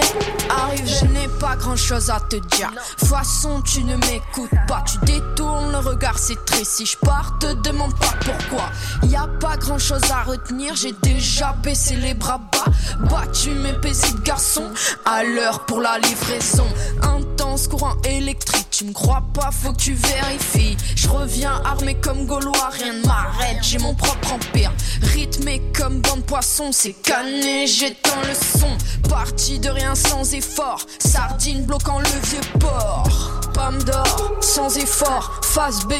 arrivé. 0.49 0.83
Je 0.85 1.05
n'ai 1.05 1.27
pas 1.39 1.55
grand 1.55 1.75
chose 1.75 2.09
à 2.09 2.19
te 2.19 2.35
dire. 2.35 2.71
Façon, 2.97 3.61
tu 3.61 3.83
ne 3.83 3.95
m'écoutes 3.97 4.49
pas, 4.67 4.83
tu 4.85 4.97
détournes 5.05 5.71
le 5.71 5.77
regard, 5.77 6.17
c'est 6.17 6.43
triste. 6.45 6.71
Si 6.71 6.85
je 6.85 6.97
pars, 6.97 7.37
te 7.39 7.53
demande 7.53 7.90
pourquoi. 8.23 8.69
Y 9.03 9.15
a 9.15 9.27
pas 9.39 9.57
grand 9.57 9.79
chose 9.79 10.03
à 10.11 10.23
retenir, 10.23 10.75
j'ai 10.75 10.93
déjà 11.03 11.53
baissé 11.63 11.95
les 11.95 12.13
bras 12.13 12.37
bas, 12.37 12.71
battu 13.09 13.51
mes 13.51 13.73
paisibles 13.73 14.23
garçons. 14.23 14.69
À 15.05 15.23
l'heure 15.23 15.65
pour 15.65 15.81
la 15.81 15.97
livraison, 15.99 16.67
intense 17.01 17.67
courant 17.67 17.95
électrique. 18.03 18.67
Tu 18.71 18.85
me 18.85 18.93
crois 18.93 19.23
pas, 19.33 19.51
faut 19.51 19.73
que 19.73 19.77
tu 19.77 19.93
vérifies. 19.93 20.77
Je 20.95 21.07
reviens 21.09 21.61
armé 21.65 21.95
comme 21.95 22.25
Gaulois, 22.25 22.69
rien 22.71 22.93
ne 22.93 23.05
m'arrête, 23.05 23.57
j'ai 23.61 23.79
mon 23.79 23.93
propre 23.93 24.33
empire. 24.33 24.71
Rythmé 25.01 25.61
comme 25.77 25.99
bande 26.01 26.23
poisson, 26.23 26.71
c'est 26.71 26.93
cané, 26.93 27.67
j'éteins 27.67 28.21
le 28.27 28.33
son. 28.33 28.77
Parti 29.09 29.59
de 29.59 29.69
rien 29.69 29.93
sans 29.93 30.33
effort, 30.33 30.85
sardine 30.99 31.65
bloquant 31.65 31.99
le 31.99 32.27
vieux 32.27 32.59
port. 32.59 33.41
Pomme 33.53 33.83
d'or, 33.83 34.31
sans 34.39 34.77
effort, 34.77 35.41
phase 35.43 35.85
B, 35.85 35.93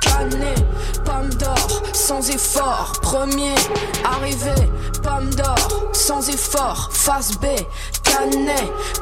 cané, 0.00 0.54
pomme 1.04 1.30
d'or, 1.34 1.61
sans 1.92 2.30
effort, 2.30 2.92
premier, 3.02 3.54
arrivé, 4.04 4.54
pomme 5.02 5.30
d'or, 5.34 5.56
sans 5.92 6.28
effort, 6.28 6.90
phase 6.92 7.32
B, 7.38 7.46
cané, 8.02 8.54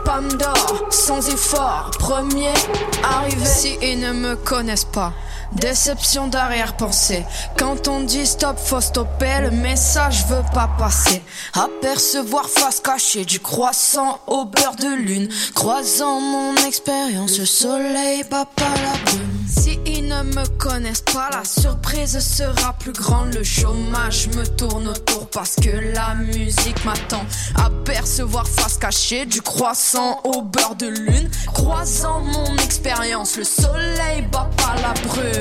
pomme 0.04 0.32
d'or, 0.32 0.84
sans 0.90 1.28
effort, 1.28 1.90
premier, 1.98 2.54
arrivé. 3.02 3.44
Si 3.44 3.78
ils 3.82 4.00
ne 4.00 4.12
me 4.12 4.36
connaissent 4.36 4.84
pas. 4.84 5.12
Déception 5.52 6.28
d'arrière-pensée. 6.28 7.24
Quand 7.58 7.88
on 7.88 8.00
dit 8.00 8.24
stop, 8.24 8.56
faut 8.58 8.80
stopper, 8.80 9.40
le 9.42 9.50
message 9.50 10.24
veut 10.26 10.44
pas 10.54 10.70
passer. 10.78 11.22
Apercevoir 11.54 12.48
face 12.48 12.80
cachée 12.80 13.24
du 13.24 13.40
croissant 13.40 14.20
au 14.28 14.44
beurre 14.44 14.76
de 14.76 14.94
lune. 14.94 15.28
Croisant 15.54 16.20
mon 16.20 16.54
expérience, 16.66 17.38
le 17.38 17.46
soleil, 17.46 18.22
papa 18.24 18.64
la 18.82 19.10
brume. 19.10 19.40
Si 19.48 19.80
ils 19.84 20.06
ne 20.06 20.22
me 20.22 20.46
connaissent 20.58 21.02
pas, 21.12 21.28
la 21.32 21.44
surprise 21.44 22.18
sera 22.20 22.72
plus 22.74 22.92
grande. 22.92 23.34
Le 23.34 23.42
chômage 23.42 24.28
me 24.28 24.46
tourne 24.46 24.86
autour 24.88 25.28
parce 25.30 25.56
que 25.56 25.94
la 25.94 26.14
musique 26.14 26.84
m'attend. 26.84 27.24
Apercevoir 27.56 28.46
face 28.46 28.78
cachée 28.78 29.26
du 29.26 29.42
croissant 29.42 30.20
au 30.22 30.42
beurre 30.42 30.76
de 30.76 30.86
lune. 30.86 31.28
Croisant 31.52 32.20
mon 32.20 32.56
expérience, 32.58 33.36
le 33.36 33.44
soleil 33.44 34.22
bat 34.30 34.48
pas 34.56 34.76
la 34.80 34.94
brume. 35.08 35.39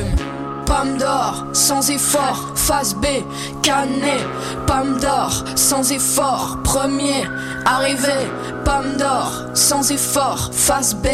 Pomme 0.66 0.98
d'or, 0.98 1.46
sans 1.54 1.90
effort, 1.90 2.52
phase 2.56 2.94
B, 2.94 3.06
canet, 3.64 4.22
pomme 4.68 5.00
d'or, 5.00 5.44
sans 5.56 5.92
effort, 5.92 6.60
premier, 6.64 7.24
arrivé, 7.66 8.30
pomme 8.66 8.96
d'or, 8.98 9.46
sans 9.56 9.90
effort, 9.92 10.52
phase 10.54 10.94
B, 10.94 11.08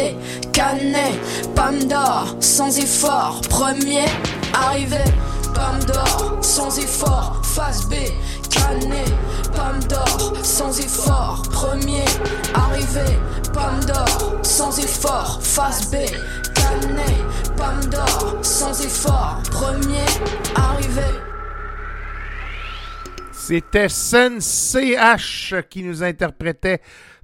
canet, 0.52 1.18
pomme 1.54 1.84
d'or, 1.88 2.36
sans 2.40 2.78
effort, 2.78 3.40
premier, 3.48 4.04
arrivé, 4.52 5.04
pomme 5.56 5.84
d'or, 5.86 6.38
sans 6.42 6.78
effort, 6.78 7.40
phase 7.44 7.88
B, 7.88 7.94
canet, 8.50 9.08
pomme 9.54 9.82
d'or, 9.88 10.36
sans 10.44 10.78
effort, 10.78 11.42
premier, 11.50 12.04
arrivé, 12.54 13.16
pomme 13.54 13.80
d'or, 13.86 14.44
sans 14.44 14.78
effort, 14.78 15.40
phase 15.42 15.90
B, 15.90 15.96
canet, 16.54 17.16
pomme 17.56 17.90
d'or, 17.90 18.38
sans 18.42 18.78
effort, 18.84 19.40
premier, 19.50 20.04
arrivé. 20.54 21.10
C'était 23.32 23.88
Sen 23.88 24.40
CH 24.40 25.54
qui 25.70 25.84
nous 25.84 26.02
interprétait 26.02 26.80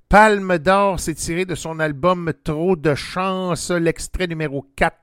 Palme 0.08 0.58
d'or. 0.58 1.00
C'est 1.00 1.14
tiré 1.14 1.44
de 1.44 1.56
son 1.56 1.80
album 1.80 2.32
Trop 2.44 2.76
de 2.76 2.94
chance, 2.94 3.70
l'extrait 3.70 4.28
numéro 4.28 4.64
4 4.76 5.01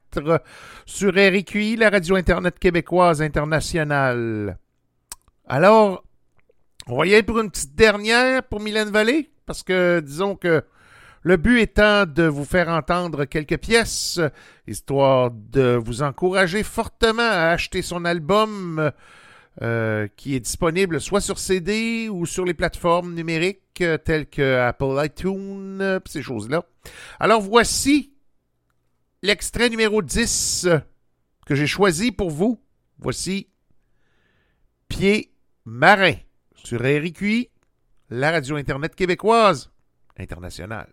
sur 0.85 1.11
RQI, 1.11 1.75
la 1.75 1.89
radio 1.89 2.15
Internet 2.15 2.59
québécoise 2.59 3.21
internationale. 3.21 4.57
Alors, 5.47 6.03
on 6.87 6.97
va 6.97 7.05
y 7.05 7.13
aller 7.13 7.23
pour 7.23 7.39
une 7.39 7.51
petite 7.51 7.75
dernière 7.75 8.43
pour 8.43 8.59
Mylène 8.59 8.89
Vallée, 8.89 9.29
parce 9.45 9.63
que 9.63 9.99
disons 9.99 10.35
que 10.35 10.63
le 11.21 11.37
but 11.37 11.59
étant 11.59 12.05
de 12.05 12.23
vous 12.23 12.45
faire 12.45 12.69
entendre 12.69 13.25
quelques 13.25 13.57
pièces, 13.57 14.19
histoire 14.67 15.31
de 15.31 15.75
vous 15.75 16.01
encourager 16.01 16.63
fortement 16.63 17.21
à 17.21 17.49
acheter 17.49 17.81
son 17.81 18.05
album 18.05 18.91
euh, 19.61 20.07
qui 20.15 20.35
est 20.35 20.39
disponible 20.39 21.01
soit 21.01 21.19
sur 21.19 21.37
CD 21.37 22.07
ou 22.07 22.25
sur 22.25 22.45
les 22.45 22.53
plateformes 22.53 23.13
numériques 23.13 23.81
euh, 23.81 23.97
telles 23.97 24.27
que 24.27 24.57
Apple 24.57 24.97
iTunes, 25.03 25.79
euh, 25.81 25.99
ces 26.05 26.21
choses-là. 26.21 26.63
Alors 27.19 27.41
voici 27.41 28.13
l'extrait 29.21 29.69
numéro 29.69 30.01
10 30.01 30.65
euh, 30.65 30.79
que 31.45 31.55
j'ai 31.55 31.67
choisi 31.67 32.11
pour 32.11 32.29
vous. 32.29 32.61
Voici 32.97 33.49
Pied 34.87 35.31
marin 35.65 36.15
sur 36.55 36.79
RQI, 36.79 37.49
la 38.09 38.31
radio 38.31 38.55
Internet 38.57 38.95
québécoise 38.95 39.71
internationale. 40.17 40.91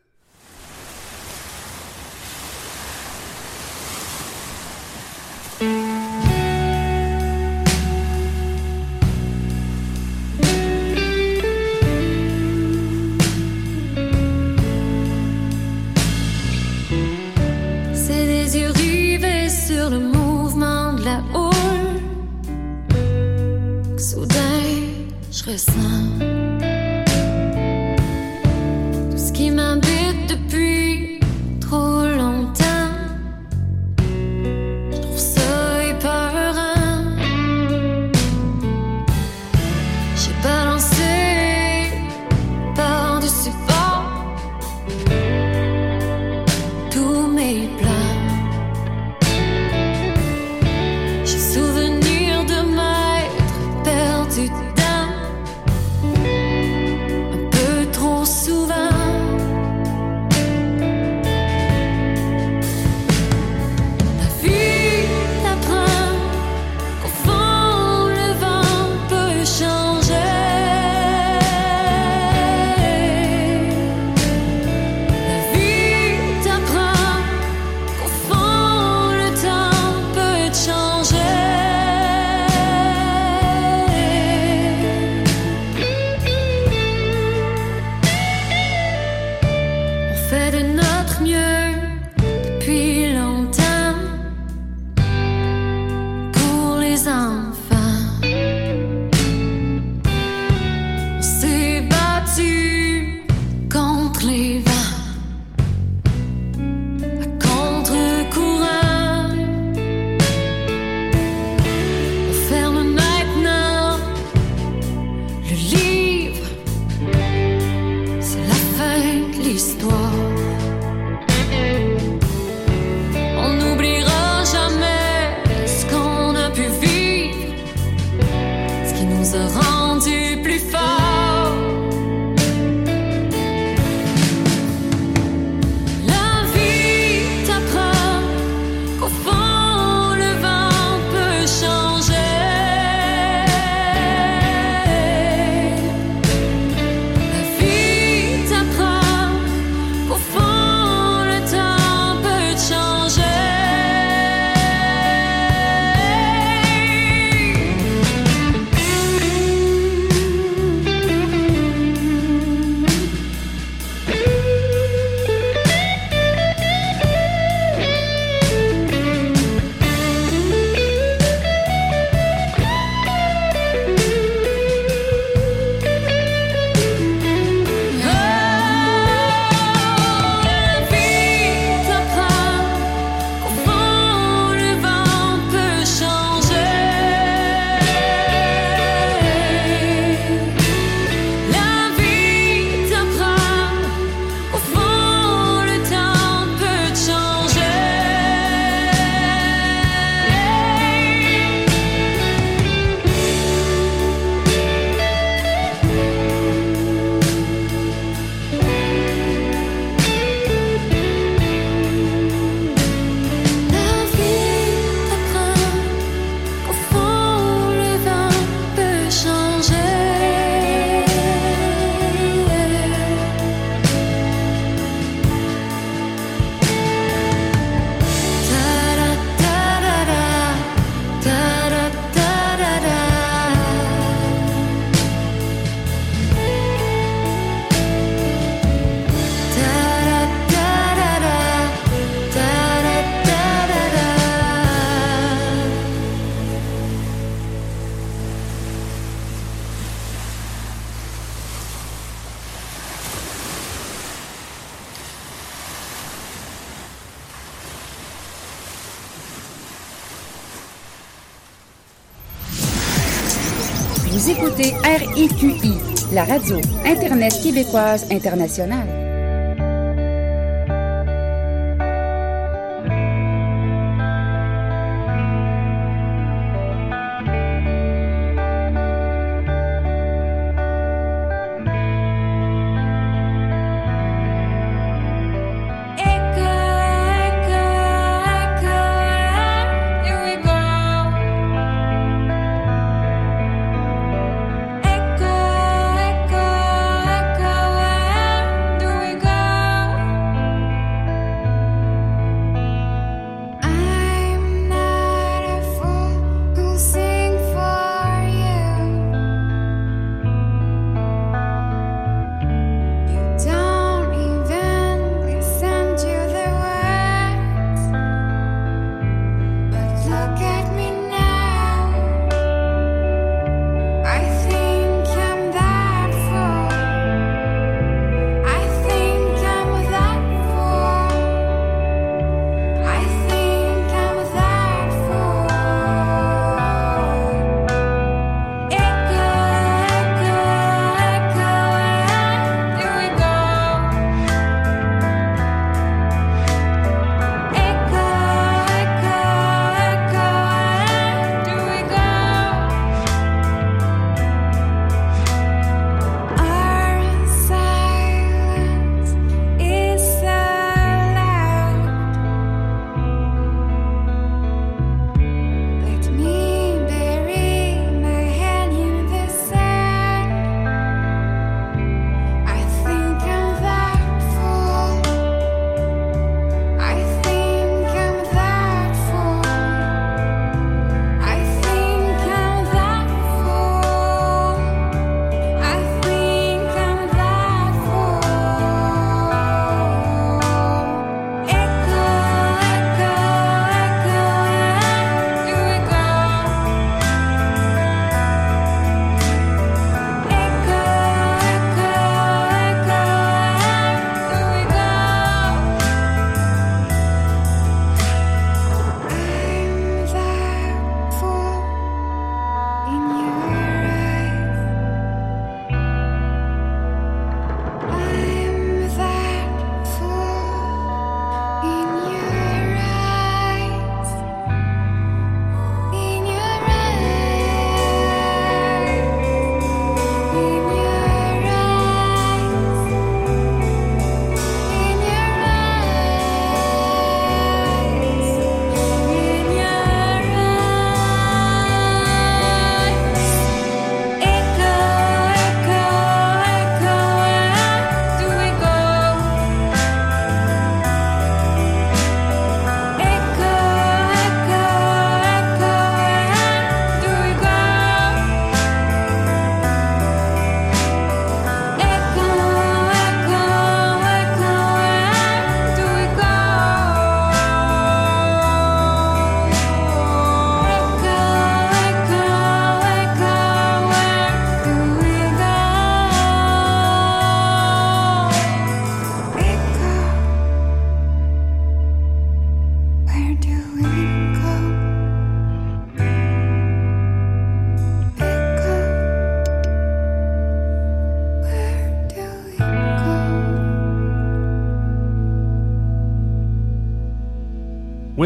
Vous 264.16 264.30
écoutez 264.30 264.72
RIQI, 264.82 265.74
la 266.14 266.24
radio 266.24 266.56
Internet 266.86 267.38
québécoise 267.42 268.06
internationale. 268.10 268.95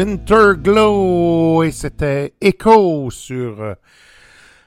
Interglow 0.01 1.61
et 1.61 1.69
c'était 1.69 2.33
Echo 2.41 3.11
sur 3.11 3.61
euh, 3.61 3.75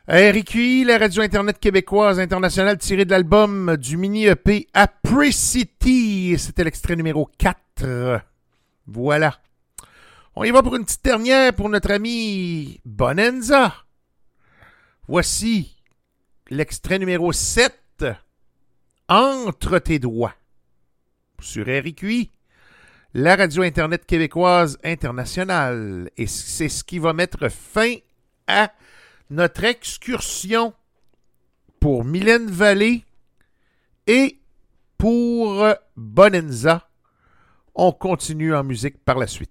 RQI, 0.06 0.84
la 0.84 0.96
radio 0.96 1.22
Internet 1.22 1.58
québécoise 1.58 2.20
internationale 2.20 2.78
tirée 2.78 3.04
de 3.04 3.10
l'album 3.10 3.76
du 3.76 3.96
mini-EP 3.96 4.68
Apricity. 4.72 6.38
C'était 6.38 6.62
l'extrait 6.62 6.94
numéro 6.94 7.28
4. 7.36 8.22
Voilà. 8.86 9.40
On 10.36 10.44
y 10.44 10.52
va 10.52 10.62
pour 10.62 10.76
une 10.76 10.84
petite 10.84 11.04
dernière 11.04 11.52
pour 11.52 11.68
notre 11.68 11.90
ami 11.90 12.80
Bonanza. 12.84 13.74
Voici 15.08 15.74
l'extrait 16.48 17.00
numéro 17.00 17.32
7. 17.32 17.74
Entre 19.08 19.80
tes 19.80 19.98
doigts. 19.98 20.36
Sur 21.40 21.66
RQI 21.66 22.30
la 23.14 23.36
radio 23.36 23.62
Internet 23.62 24.04
québécoise 24.04 24.76
internationale. 24.84 26.10
Et 26.16 26.26
c'est 26.26 26.68
ce 26.68 26.82
qui 26.84 26.98
va 26.98 27.12
mettre 27.12 27.48
fin 27.48 27.94
à 28.46 28.72
notre 29.30 29.64
excursion 29.64 30.74
pour 31.80 32.04
Mylène 32.04 32.50
Vallée 32.50 33.04
et 34.06 34.40
pour 34.98 35.62
euh, 35.62 35.74
Bonanza. 35.96 36.88
On 37.74 37.92
continue 37.92 38.54
en 38.54 38.64
musique 38.64 39.02
par 39.04 39.18
la 39.18 39.26
suite. 39.26 39.50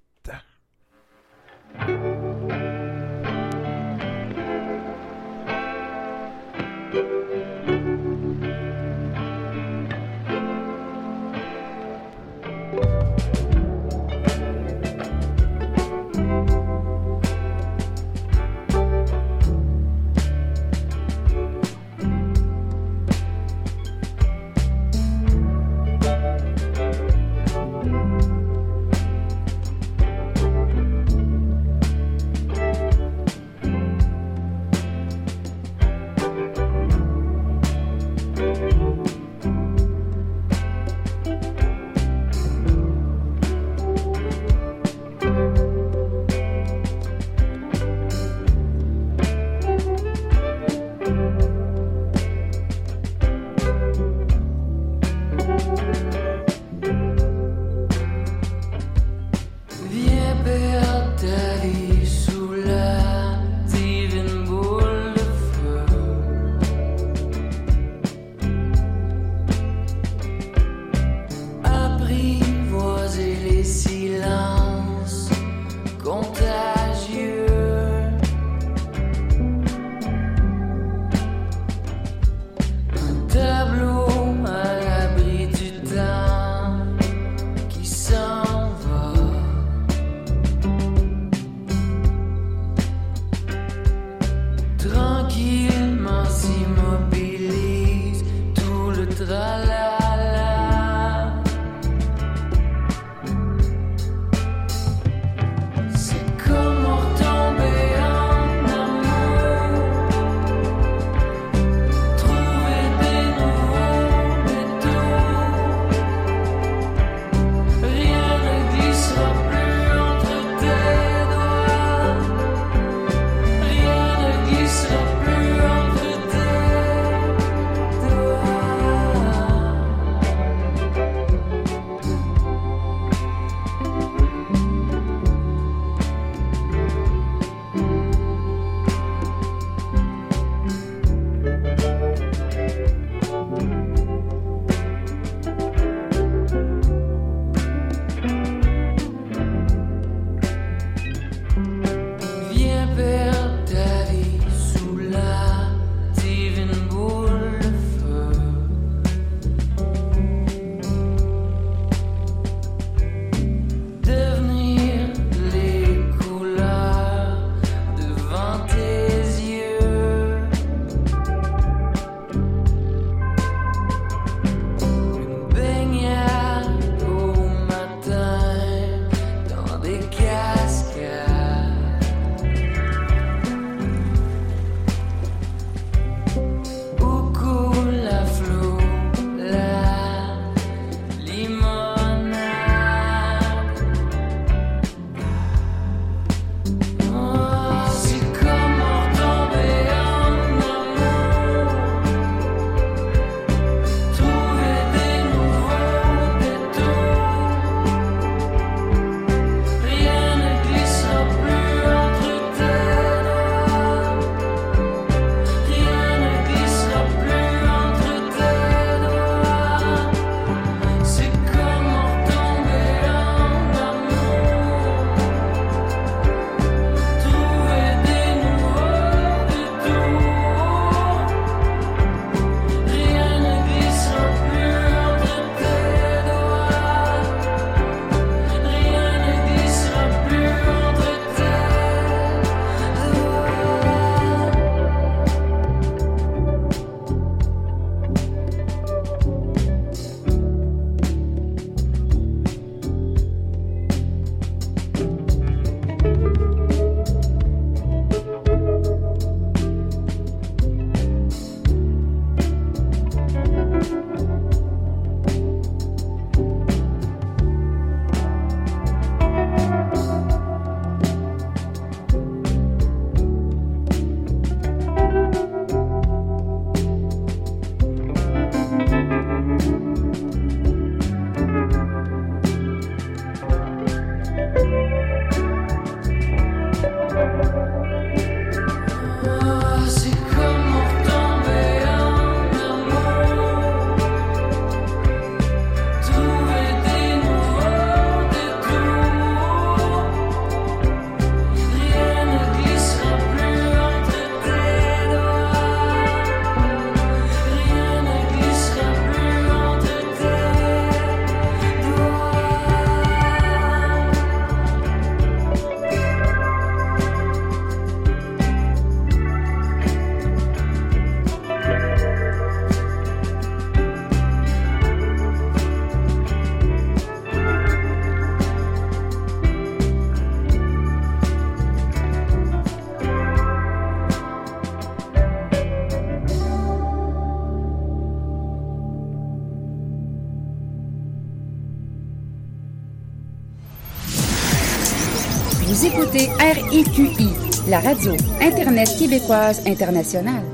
Vous 345.74 345.88
écoutez 345.88 346.30
RIQI, 346.39 347.30
la 347.67 347.80
radio 347.80 348.11
Internet 348.39 348.95
québécoise 348.95 349.59
internationale. 349.65 350.53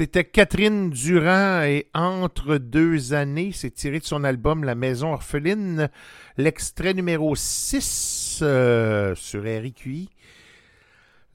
C'était 0.00 0.24
Catherine 0.24 0.88
Durand 0.88 1.60
et 1.64 1.90
Entre 1.92 2.56
deux 2.56 3.12
années, 3.12 3.50
c'est 3.52 3.70
tiré 3.70 3.98
de 3.98 4.04
son 4.06 4.24
album 4.24 4.64
La 4.64 4.74
Maison 4.74 5.12
Orpheline, 5.12 5.90
l'extrait 6.38 6.94
numéro 6.94 7.36
6 7.36 8.38
euh, 8.40 9.14
sur 9.14 9.42
RIQI. 9.42 10.08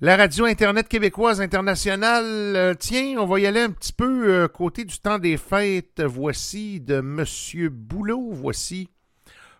La 0.02 0.18
radio 0.18 0.46
Internet 0.46 0.88
québécoise 0.88 1.42
internationale, 1.42 2.56
euh, 2.56 2.74
tiens, 2.74 3.18
on 3.20 3.28
va 3.28 3.40
y 3.40 3.46
aller 3.46 3.60
un 3.60 3.70
petit 3.70 3.94
peu 3.94 4.34
euh, 4.34 4.48
côté 4.48 4.84
du 4.84 4.98
temps 4.98 5.20
des 5.20 5.38
fêtes. 5.38 6.02
Voici 6.02 6.82
de 6.82 7.02
Monsieur 7.02 7.70
Boulot, 7.70 8.32
voici 8.32 8.90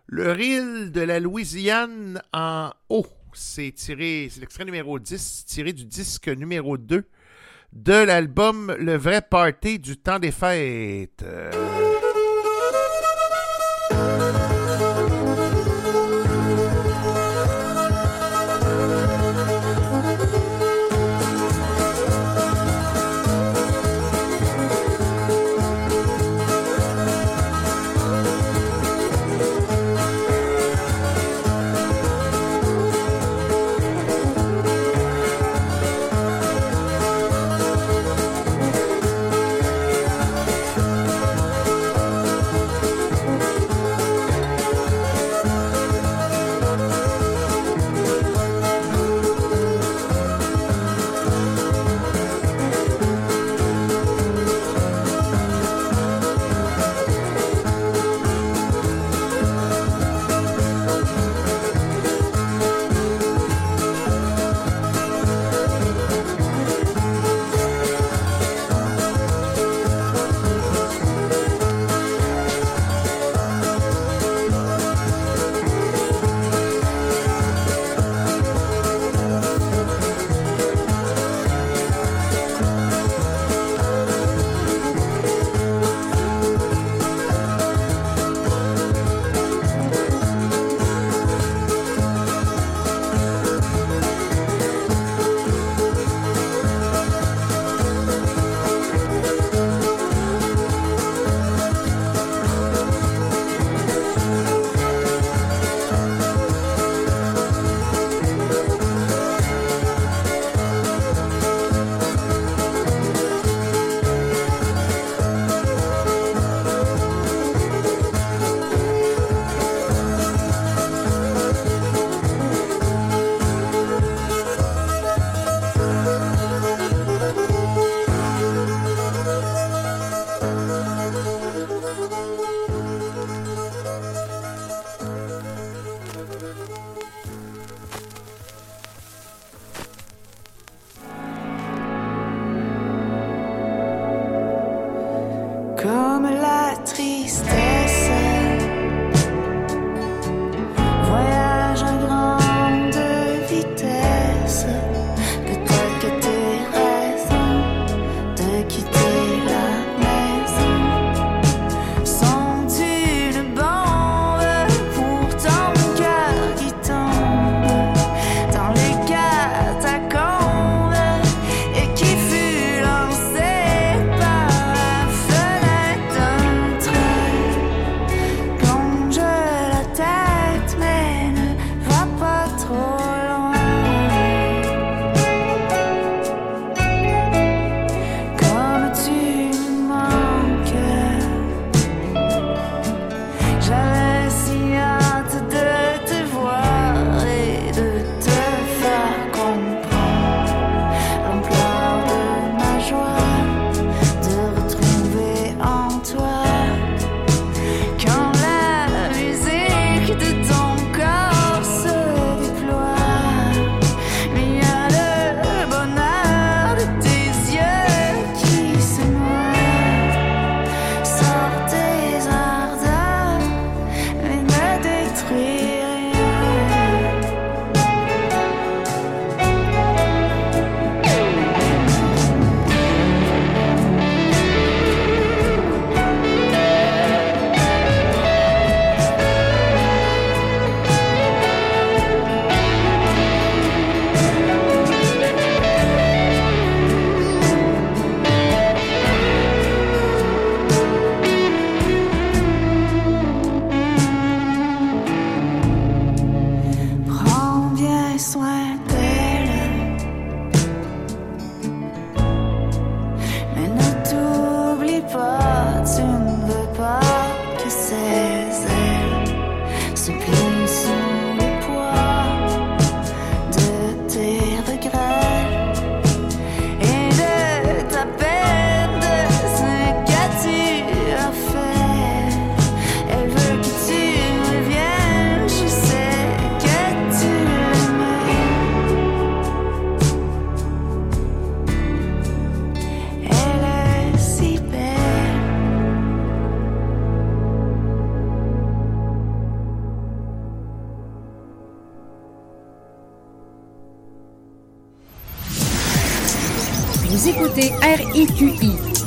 Le 0.08 0.32
ril 0.32 0.90
de 0.90 1.02
la 1.02 1.20
Louisiane 1.20 2.20
en 2.32 2.72
haut. 2.88 3.06
C'est 3.34 3.70
tiré, 3.70 4.26
c'est 4.32 4.40
l'extrait 4.40 4.64
numéro 4.64 4.98
10, 4.98 5.44
tiré 5.46 5.72
du 5.72 5.84
disque 5.84 6.26
numéro 6.26 6.76
2 6.76 7.04
de 7.76 7.92
l'album 7.92 8.74
Le 8.78 8.96
vrai 8.96 9.20
party 9.20 9.78
du 9.78 9.96
temps 9.98 10.18
des 10.18 10.32
fêtes. 10.32 11.24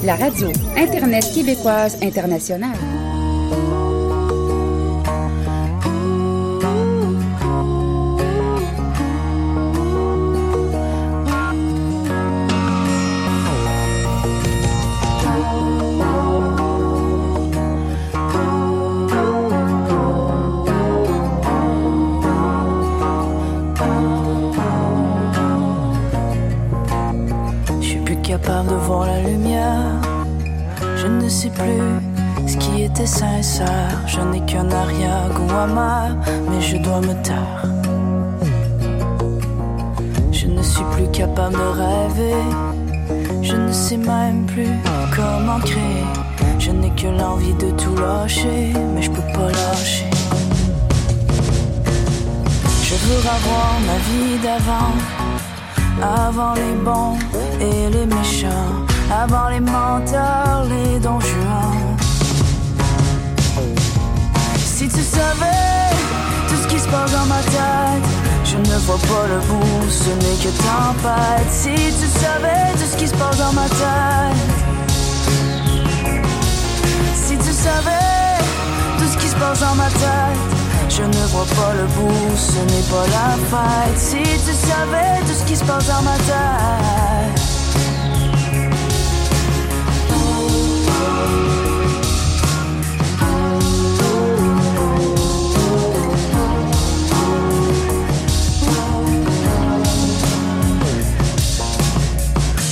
La 0.10 0.16
radio 0.16 0.51
Internet 0.76 1.24
québécoise 1.36 1.95
internationale. 2.01 2.99
Je 46.60 46.72
n'ai 46.72 46.91
que 46.91 47.08
l'envie 47.08 47.54
de 47.54 47.72
tout 47.72 47.95
lâcher, 47.95 48.74
mais 48.93 49.02
je 49.02 49.10
peux 49.10 49.28
pas 49.34 49.50
lâcher. 49.52 50.10
Je 52.84 52.95
veux 52.95 53.18
revoir 53.18 53.72
ma 53.88 53.97
vie 54.08 54.38
d'avant. 54.43 54.93
Avant 56.02 56.54
les 56.54 56.76
bons 56.84 57.18
et 57.60 57.89
les 57.91 58.06
méchants, 58.06 58.86
avant 59.12 59.50
les 59.50 59.60
menteurs, 59.60 60.66
les 60.70 61.00
dons. 61.00 61.20
Si 64.58 64.88
tu 64.88 65.02
savais 65.02 65.89
tout 66.47 66.56
ce 66.64 66.68
qui 66.68 66.80
se 66.80 66.88
passe 66.88 67.12
dans 67.12 67.26
ma 67.26 67.41
tête, 67.41 68.10
je 68.45 68.58
ne 68.58 68.78
vois 68.86 68.97
pas 68.97 69.28
le 69.28 69.39
bout, 69.47 69.89
ce 69.89 70.10
n'est 70.10 70.39
que 70.43 70.52
tempête. 70.64 71.52
Si 71.52 71.76
tu 72.00 72.08
savais 72.20 72.72
tout 72.74 72.89
ce 72.91 72.97
qui 72.97 73.08
se 73.08 73.16
passe 73.16 73.38
dans 73.38 73.54
ma 73.54 73.68
tête, 73.68 74.59
savais 77.60 78.38
tout 78.97 79.10
ce 79.12 79.18
qui 79.18 79.28
se 79.28 79.36
passe 79.36 79.60
dans 79.60 79.76
ma 79.76 79.89
tête. 79.89 80.39
Je 80.89 81.03
ne 81.03 81.24
vois 81.34 81.49
pas 81.60 81.74
le 81.80 81.86
bout, 81.95 82.36
ce 82.36 82.60
n'est 82.72 82.88
pas 82.93 83.07
la 83.18 83.30
fête. 83.51 83.97
Si 83.97 84.24
tu 84.45 84.53
savais 84.70 85.20
tout 85.28 85.38
ce 85.39 85.43
qui 85.45 85.55
se 85.55 85.64
passe 85.64 85.88
dans 85.88 86.01
ma 86.01 86.18
tête. 86.30 87.39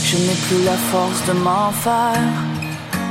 Je 0.06 0.18
n'ai 0.26 0.38
plus 0.48 0.64
la 0.64 0.78
force 0.92 1.22
de 1.28 1.34
m'en 1.34 1.72
faire. 1.72 2.47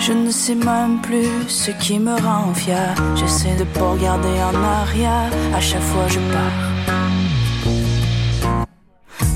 Je 0.07 0.13
ne 0.13 0.31
sais 0.31 0.55
même 0.55 1.01
plus 1.01 1.49
ce 1.49 1.73
qui 1.73 1.99
me 1.99 2.15
rend 2.15 2.55
fier. 2.55 2.95
J'essaie 3.17 3.57
de 3.57 3.65
pas 3.65 3.91
regarder 3.91 4.41
en 4.41 4.55
arrière. 4.63 5.33
À 5.53 5.61
chaque 5.61 5.83
fois 5.83 6.07
je 6.07 6.21
pars. 6.33 6.63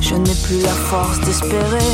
Je 0.00 0.14
n'ai 0.14 0.36
plus 0.44 0.62
la 0.62 0.76
force 0.90 1.18
d'espérer. 1.22 1.92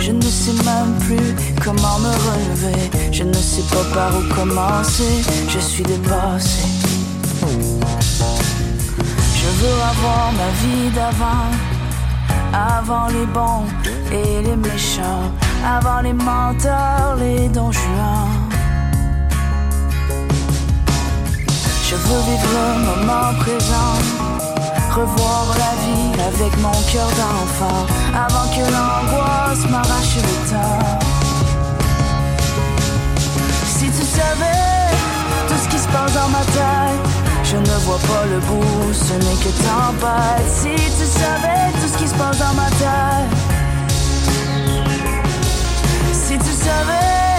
Je 0.00 0.10
ne 0.10 0.20
sais 0.20 0.64
même 0.64 0.98
plus 1.06 1.32
comment 1.64 2.00
me 2.00 2.12
relever. 2.26 2.90
Je 3.12 3.22
ne 3.22 3.32
sais 3.34 3.62
pas 3.72 3.84
par 3.94 4.10
où 4.18 4.34
commencer. 4.34 5.22
Je 5.48 5.60
suis 5.60 5.84
dépassé. 5.84 6.66
Je 9.40 9.48
veux 9.60 9.78
avoir 9.92 10.32
ma 10.40 10.50
vie 10.60 10.90
d'avant. 10.90 11.50
Avant 12.52 13.06
les 13.16 13.26
bons 13.26 13.66
et 14.10 14.42
les 14.42 14.56
méchants, 14.56 15.30
avant 15.64 16.00
les 16.02 16.12
menteurs, 16.12 17.16
les 17.18 17.48
don 17.48 17.72
juans. 17.72 18.28
Je 21.88 21.96
veux 21.96 22.22
vivre 22.28 22.48
le 22.58 22.68
moment 22.84 23.32
présent, 23.40 23.94
revoir 24.94 25.46
la 25.56 25.72
vie 25.82 26.20
avec 26.28 26.52
mon 26.60 26.76
cœur 26.92 27.08
d'enfant, 27.20 27.86
avant 28.14 28.46
que 28.54 28.64
l'angoisse 28.74 29.70
m'arrache 29.70 30.16
le 30.16 30.50
temps. 30.50 30.98
Si 33.66 33.86
tu 33.86 34.04
savais 34.04 34.92
tout 35.48 35.58
ce 35.62 35.68
qui 35.68 35.78
se 35.78 35.88
passe 35.88 36.12
dans 36.12 36.28
ma 36.28 36.44
tête, 36.58 37.04
je 37.42 37.56
ne 37.56 37.78
vois 37.84 37.98
pas 37.98 38.26
le 38.26 38.38
bout, 38.40 38.92
ce 38.92 39.14
n'est 39.14 39.40
que 39.42 39.52
tempête. 39.64 40.48
Si 40.52 40.74
tu 40.74 41.06
savais 41.06 41.72
tout 41.80 41.88
ce 41.92 41.98
qui 41.98 42.08
se 42.08 42.14
passe 42.14 42.38
dans 42.38 42.54
ma 42.54 42.68
tête, 42.70 43.43
savais 46.64 47.38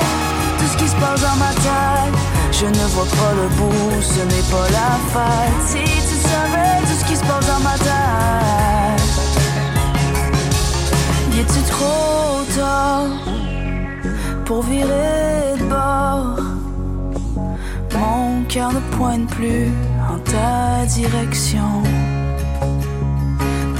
tout 0.59 0.69
ce 0.71 0.77
qui 0.77 0.87
se 0.87 0.95
passe 0.95 1.21
dans 1.21 1.37
ma 1.45 1.51
tête, 1.67 2.17
je 2.59 2.65
ne 2.65 2.85
vois 2.93 3.09
pas 3.19 3.33
le 3.41 3.47
bout, 3.57 4.01
ce 4.01 4.21
n'est 4.31 4.47
pas 4.53 4.67
la 4.79 4.91
fête. 5.13 5.61
Si 5.71 5.83
tu 6.09 6.15
savais 6.29 6.75
tout 6.87 6.97
ce 6.99 7.05
qui 7.05 7.15
se 7.15 7.25
passe 7.29 7.47
dans 7.53 7.63
ma 7.69 7.77
tête, 7.89 9.13
y 11.37 11.43
tu 11.53 11.61
trop 11.71 12.43
tard 12.57 13.09
pour 14.45 14.61
virer 14.63 15.57
de 15.59 15.65
bord? 15.75 16.39
Mon 17.99 18.43
cœur 18.47 18.71
ne 18.73 18.81
pointe 18.95 19.27
plus 19.29 19.71
en 20.11 20.17
ta 20.31 20.85
direction. 20.85 21.71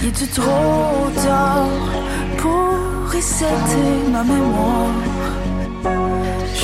Y 0.03 0.11
tu 0.11 0.27
trop 0.27 1.09
tard 1.25 1.67
pour 2.37 2.73
resetter 3.13 3.91
ma 4.11 4.23
mémoire? 4.23 5.14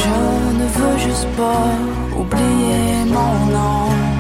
Je 0.03 0.57
ne 0.59 0.67
veux 0.77 0.97
juste 0.97 1.27
pas 1.37 1.67
oublier 2.19 3.05
mon 3.07 3.33
nom. 3.55 4.10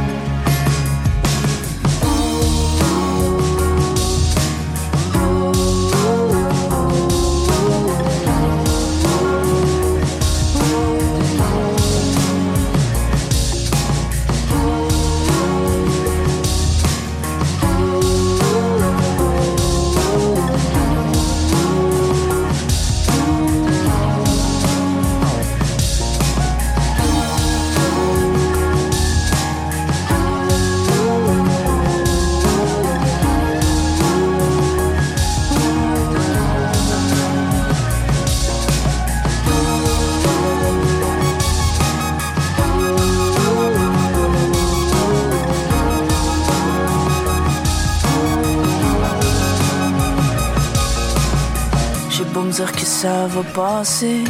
Dire 52.51 52.71
que 52.71 52.81
ça 52.81 53.27
va 53.27 53.43
passer, 53.43 54.23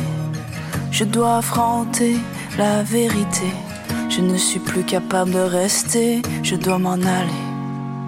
je 0.91 1.03
dois 1.03 1.37
affronter 1.37 2.17
la 2.57 2.83
vérité. 2.83 3.47
Je 4.09 4.21
ne 4.21 4.37
suis 4.37 4.59
plus 4.59 4.83
capable 4.83 5.31
de 5.31 5.39
rester, 5.39 6.21
je 6.43 6.55
dois 6.55 6.77
m'en 6.77 6.93
aller. 6.93 7.41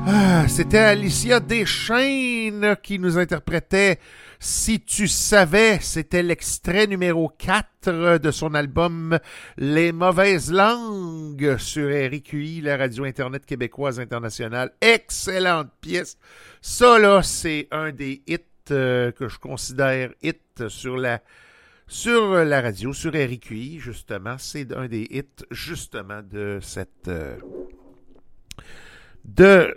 Ah, 0.06 0.46
C'était 0.50 0.78
Alicia 0.80 1.40
Deschaines 1.40 2.76
qui 2.84 3.00
nous 3.00 3.18
interprétait 3.18 4.00
Si 4.38 4.82
tu 4.82 5.08
savais. 5.08 5.80
C'était 5.82 6.22
l'extrait 6.22 6.88
numéro 6.88 7.32
4 7.38 8.18
de 8.18 8.32
son 8.32 8.54
album 8.54 9.18
Les 9.58 9.94
mauvaises 9.94 10.52
langues 10.52 11.56
sur 11.58 11.88
RIQI, 11.88 12.60
la 12.62 12.76
radio 12.76 13.06
Internet 13.06 13.46
québécoise 13.46 14.00
internationale. 14.00 14.72
Excellente 14.82 15.70
pièce. 15.80 16.18
Ça, 16.62 17.00
là, 17.00 17.24
c'est 17.24 17.70
un 17.72 17.92
des 17.94 18.22
hits 18.28 18.53
euh, 18.72 19.12
que 19.12 19.28
je 19.28 19.40
considère 19.40 20.12
hit 20.22 20.68
sur 20.68 20.98
la 20.98 21.22
sur 21.88 22.44
la 22.46 22.62
radio, 22.62 22.94
sur 22.94 23.14
RIQI, 23.14 23.80
justement. 23.80 24.38
C'est 24.38 24.72
un 24.72 24.88
des 24.88 25.08
hits, 25.12 25.46
justement, 25.52 26.22
de 26.24 26.60
cette... 26.62 27.08
euh, 27.08 27.38
de 29.26 29.76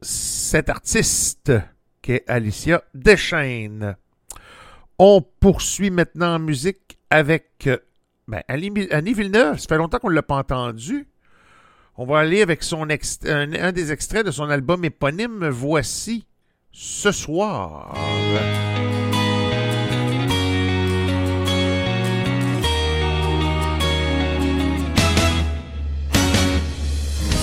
cette 0.00 0.68
artiste 0.68 1.52
qu'est 2.00 2.24
Alicia 2.28 2.82
Deschaines. 2.94 3.96
On 4.98 5.22
poursuit 5.22 5.90
maintenant 5.90 6.36
en 6.36 6.38
musique 6.38 6.98
avec 7.10 7.66
euh, 7.66 7.78
ben, 8.28 8.42
Annie 8.48 9.14
Villeneuve. 9.14 9.58
Ça 9.58 9.68
fait 9.68 9.76
longtemps 9.76 9.98
qu'on 9.98 10.10
ne 10.10 10.14
l'a 10.14 10.22
pas 10.22 10.36
entendu. 10.36 11.08
On 11.96 12.06
va 12.06 12.20
aller 12.20 12.40
avec 12.40 12.62
son 12.62 12.88
un 12.88 13.72
des 13.72 13.92
extraits 13.92 14.24
de 14.24 14.30
son 14.30 14.48
album 14.48 14.84
éponyme. 14.84 15.48
Voici 15.48 16.26
ce 16.72 17.12
soir. 17.12 17.94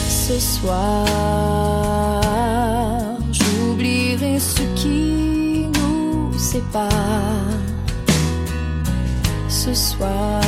Ce 0.10 0.40
soir, 0.40 1.06
j'oublierai 3.32 4.40
ce 4.40 4.62
qui 4.76 5.68
nous 5.80 6.34
sépare. 6.38 6.90
Ce 9.48 9.74
soir, 9.74 10.42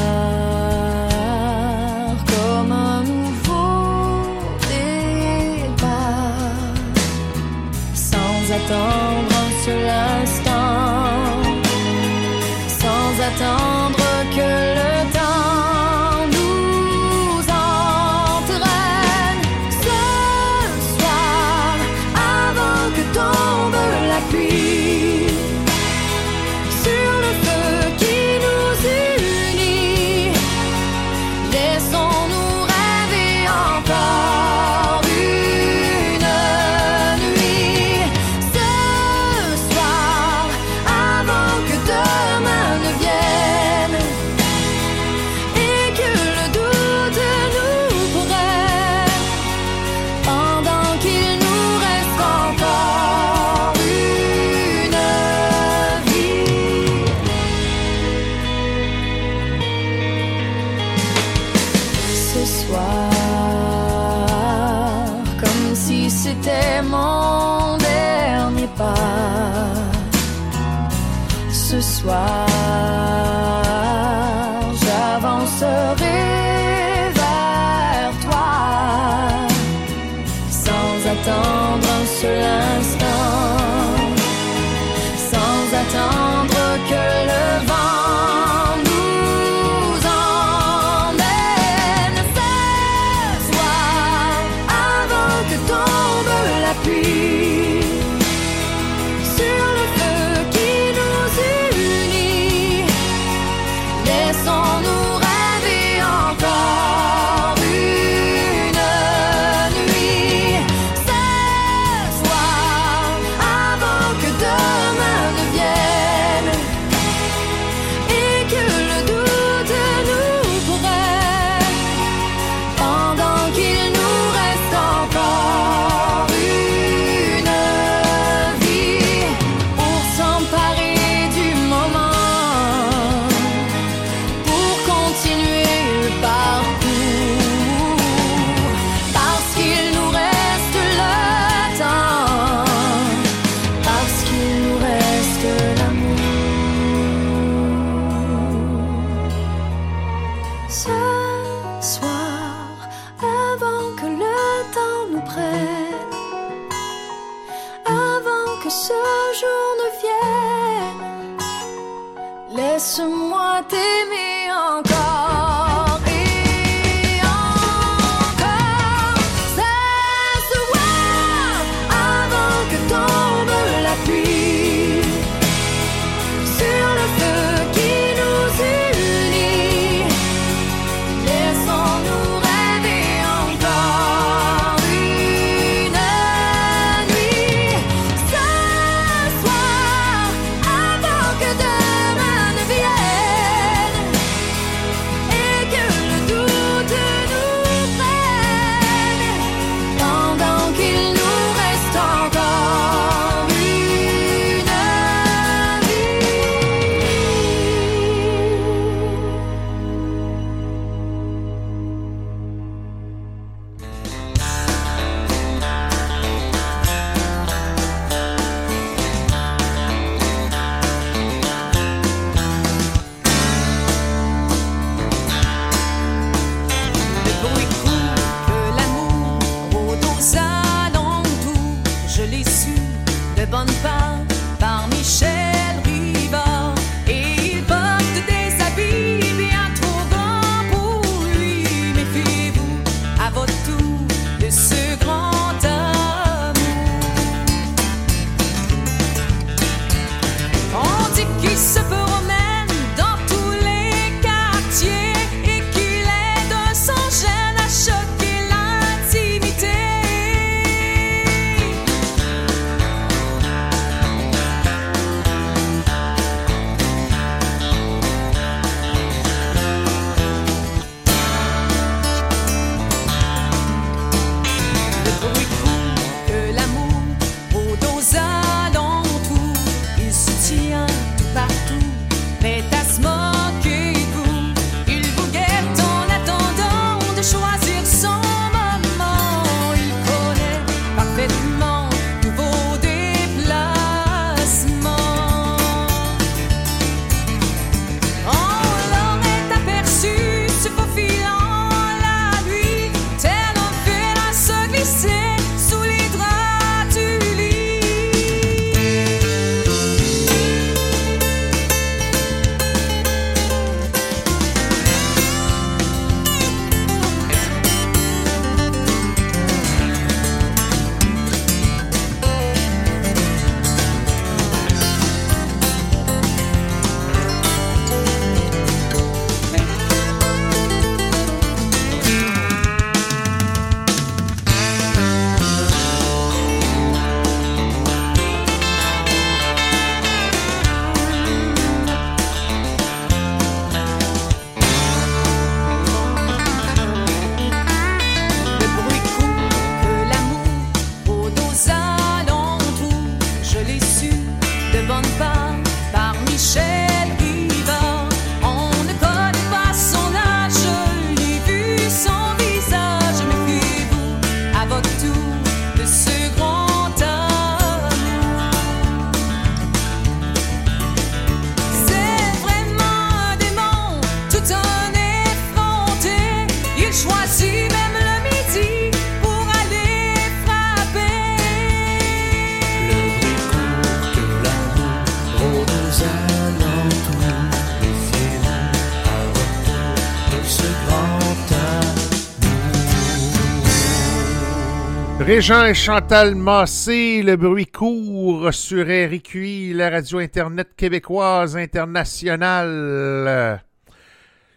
Régent 395.33 395.63
et 395.63 395.73
Chantal 395.73 396.35
Massé, 396.35 397.23
le 397.23 397.37
bruit 397.37 397.65
court 397.65 398.53
sur 398.53 398.85
RQI, 398.85 399.73
la 399.73 399.89
radio 399.89 400.19
Internet 400.19 400.75
québécoise 400.75 401.55
internationale. 401.55 403.63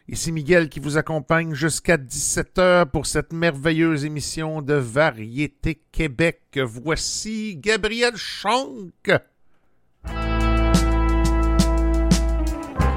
Ici 0.08 0.32
Miguel 0.32 0.68
qui 0.68 0.80
vous 0.80 0.98
accompagne 0.98 1.54
jusqu'à 1.54 1.96
17h 1.96 2.86
pour 2.86 3.06
cette 3.06 3.32
merveilleuse 3.32 4.04
émission 4.04 4.62
de 4.62 4.74
Variété 4.74 5.80
Québec. 5.92 6.40
Voici 6.56 7.56
Gabriel 7.56 8.16
Chanck 8.16 8.90
qui 9.04 9.12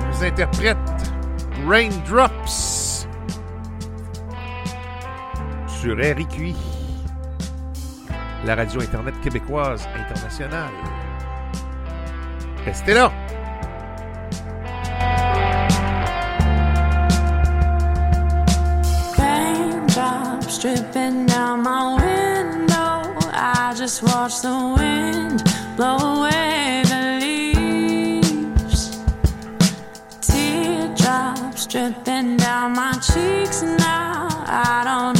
nous 0.07 0.23
interprète 0.23 0.77
Raindrops 1.67 3.05
sur 5.67 5.95
RQI 5.95 6.55
la 8.45 8.55
radio 8.55 8.81
Internet 8.81 9.19
québécoise 9.21 9.87
internationale. 9.95 10.73
Restez 12.65 12.93
là! 12.93 13.11
Dripping 20.59 21.27
down 21.27 21.61
my 21.61 21.95
window. 22.01 23.13
I 23.31 23.75
just 23.77 24.01
watch 24.01 24.41
the 24.41 24.73
wind 24.75 25.43
blow 25.75 25.97
away 25.97 26.81
the 26.83 27.19
leaves. 27.21 28.97
Teardrops 30.19 31.67
dripping 31.67 32.37
down 32.37 32.73
my 32.73 32.93
cheeks 32.93 33.61
now. 33.61 34.27
I 34.47 34.81
don't 34.83 35.16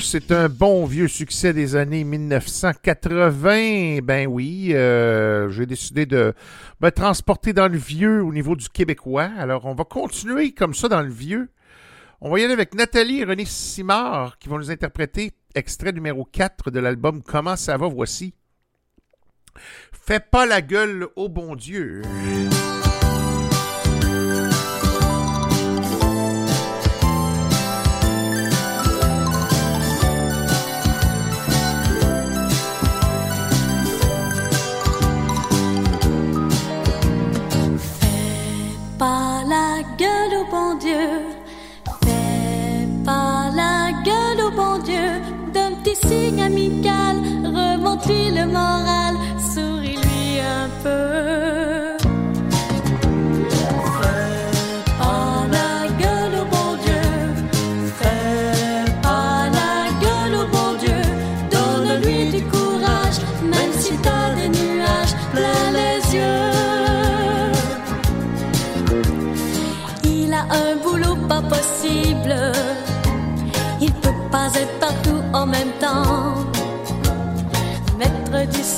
C'est 0.00 0.30
un 0.32 0.48
bon 0.48 0.84
vieux 0.86 1.08
succès 1.08 1.52
des 1.52 1.74
années 1.74 2.04
1980. 2.04 3.98
Ben 4.02 4.26
oui, 4.28 4.70
euh, 4.72 5.50
j'ai 5.50 5.66
décidé 5.66 6.06
de 6.06 6.34
me 6.80 6.90
transporter 6.90 7.52
dans 7.52 7.68
le 7.68 7.78
vieux 7.78 8.22
au 8.22 8.32
niveau 8.32 8.54
du 8.54 8.68
québécois. 8.68 9.30
Alors, 9.38 9.64
on 9.64 9.74
va 9.74 9.84
continuer 9.84 10.52
comme 10.52 10.74
ça 10.74 10.88
dans 10.88 11.02
le 11.02 11.10
vieux. 11.10 11.48
On 12.20 12.30
va 12.30 12.38
y 12.38 12.44
aller 12.44 12.52
avec 12.52 12.74
Nathalie 12.74 13.20
et 13.20 13.24
René 13.24 13.44
Simard 13.44 14.38
qui 14.38 14.48
vont 14.48 14.58
nous 14.58 14.70
interpréter 14.70 15.32
extrait 15.54 15.92
numéro 15.92 16.24
4 16.24 16.70
de 16.70 16.78
l'album 16.78 17.22
Comment 17.22 17.56
ça 17.56 17.76
va? 17.76 17.88
Voici. 17.88 18.34
Fais 19.92 20.20
pas 20.20 20.46
la 20.46 20.62
gueule 20.62 21.08
au 21.16 21.28
bon 21.28 21.56
Dieu. 21.56 22.02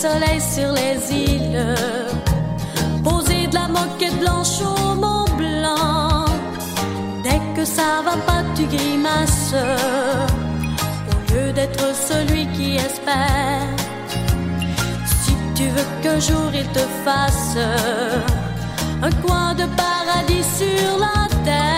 Soleil 0.00 0.40
sur 0.40 0.72
les 0.72 0.98
îles. 1.12 1.74
Poser 3.04 3.46
de 3.48 3.54
la 3.54 3.68
moquette 3.68 4.18
blanche 4.18 4.60
au 4.62 4.94
Mont 4.94 5.28
Blanc. 5.36 6.24
Dès 7.22 7.40
que 7.54 7.64
ça 7.66 8.00
va 8.06 8.16
pas, 8.28 8.42
tu 8.54 8.64
grimaces. 8.64 9.54
Au 11.10 11.18
lieu 11.30 11.52
d'être 11.52 11.86
celui 12.08 12.46
qui 12.54 12.76
espère. 12.76 13.68
Si 15.22 15.34
tu 15.54 15.64
veux 15.74 15.88
qu'un 16.02 16.18
jour 16.18 16.48
il 16.54 16.68
te 16.78 16.84
fasse 17.04 17.56
un 19.02 19.12
coin 19.24 19.54
de 19.54 19.66
paradis 19.82 20.46
sur 20.58 20.98
la 20.98 21.28
terre. 21.44 21.69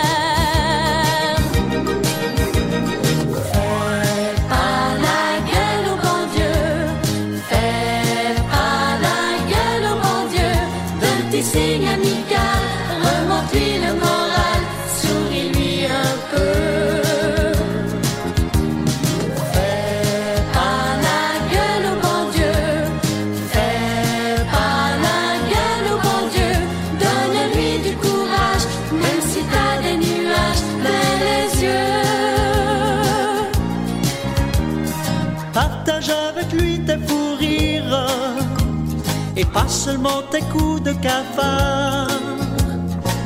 Seulement 39.73 40.23
tes 40.31 40.43
coups 40.53 40.83
de 40.83 40.93
cafard. 40.93 42.09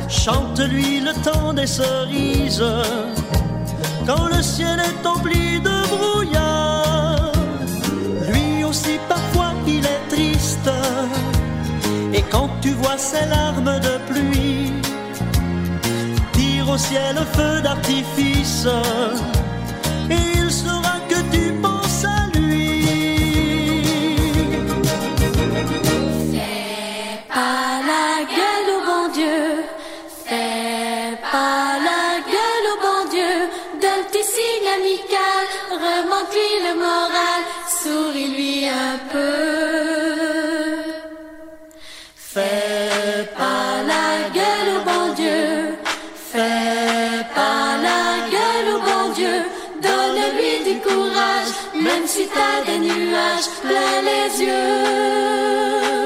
Chante-lui 0.07 1.01
le 1.01 1.13
temps 1.21 1.53
des 1.53 1.67
cerises 1.67 2.63
quand 4.05 4.27
le 4.27 4.41
ciel 4.41 4.79
est 4.79 5.05
empli 5.05 5.59
de 5.59 5.77
brouillard. 5.93 7.31
Lui 8.31 8.63
aussi 8.63 8.97
parfois 9.09 9.51
il 9.67 9.85
est 9.85 10.03
triste 10.09 10.69
et 12.13 12.23
quand 12.31 12.49
tu 12.61 12.71
vois 12.71 12.97
ses 12.97 13.25
larmes 13.25 13.79
de 13.87 13.93
pluie, 14.09 14.71
tire 16.31 16.69
au 16.69 16.77
ciel 16.77 17.15
feu 17.33 17.61
d'artifice 17.61 18.67
remonte-lui 35.71 36.51
le 36.67 36.73
moral, 36.75 37.41
souris-lui 37.81 38.67
un 38.67 38.97
peu. 39.11 39.27
Fais 42.15 43.29
pas 43.37 43.83
la 43.93 44.29
gueule 44.37 44.69
au 44.77 44.81
bon 44.89 45.13
Dieu, 45.13 45.77
fais 46.31 47.25
pas 47.35 47.77
la 47.87 48.29
gueule 48.33 48.75
au 48.75 48.79
bon 48.79 49.13
Dieu, 49.13 49.37
donne-lui 49.81 50.73
du 50.73 50.79
courage, 50.81 51.51
même 51.73 52.05
si 52.05 52.27
t'as 52.27 52.63
des 52.69 52.79
nuages 52.79 53.49
plein 53.61 54.01
les 54.09 54.45
yeux. 54.45 55.96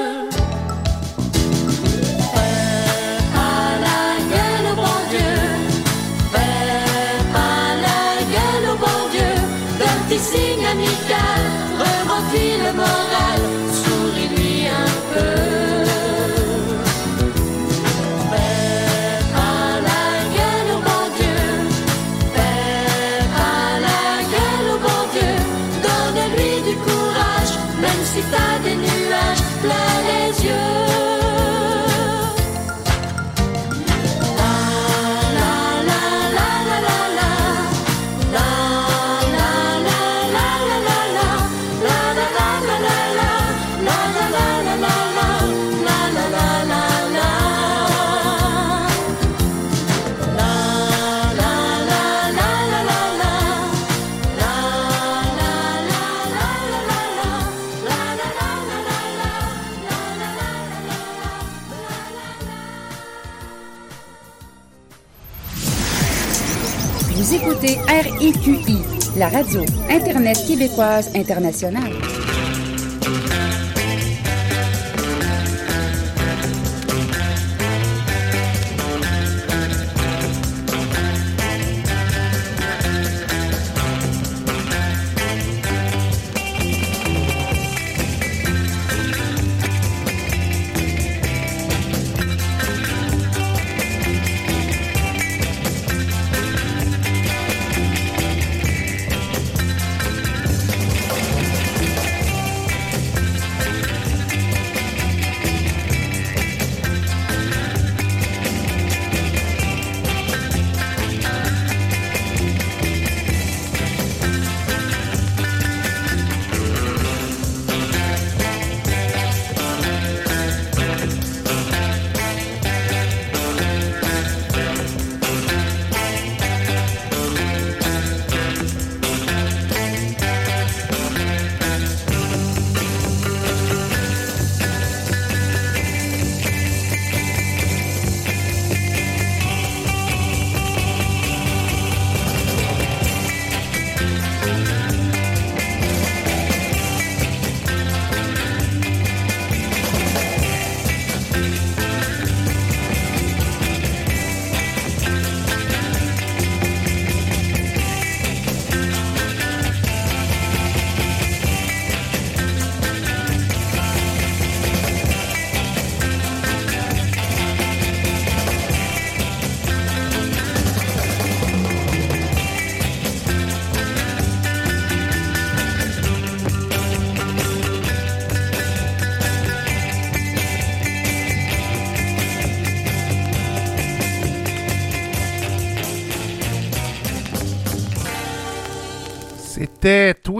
RIQI, 68.02 68.78
la 69.16 69.28
radio 69.28 69.60
Internet 69.88 70.36
québécoise 70.46 71.10
internationale. 71.14 72.11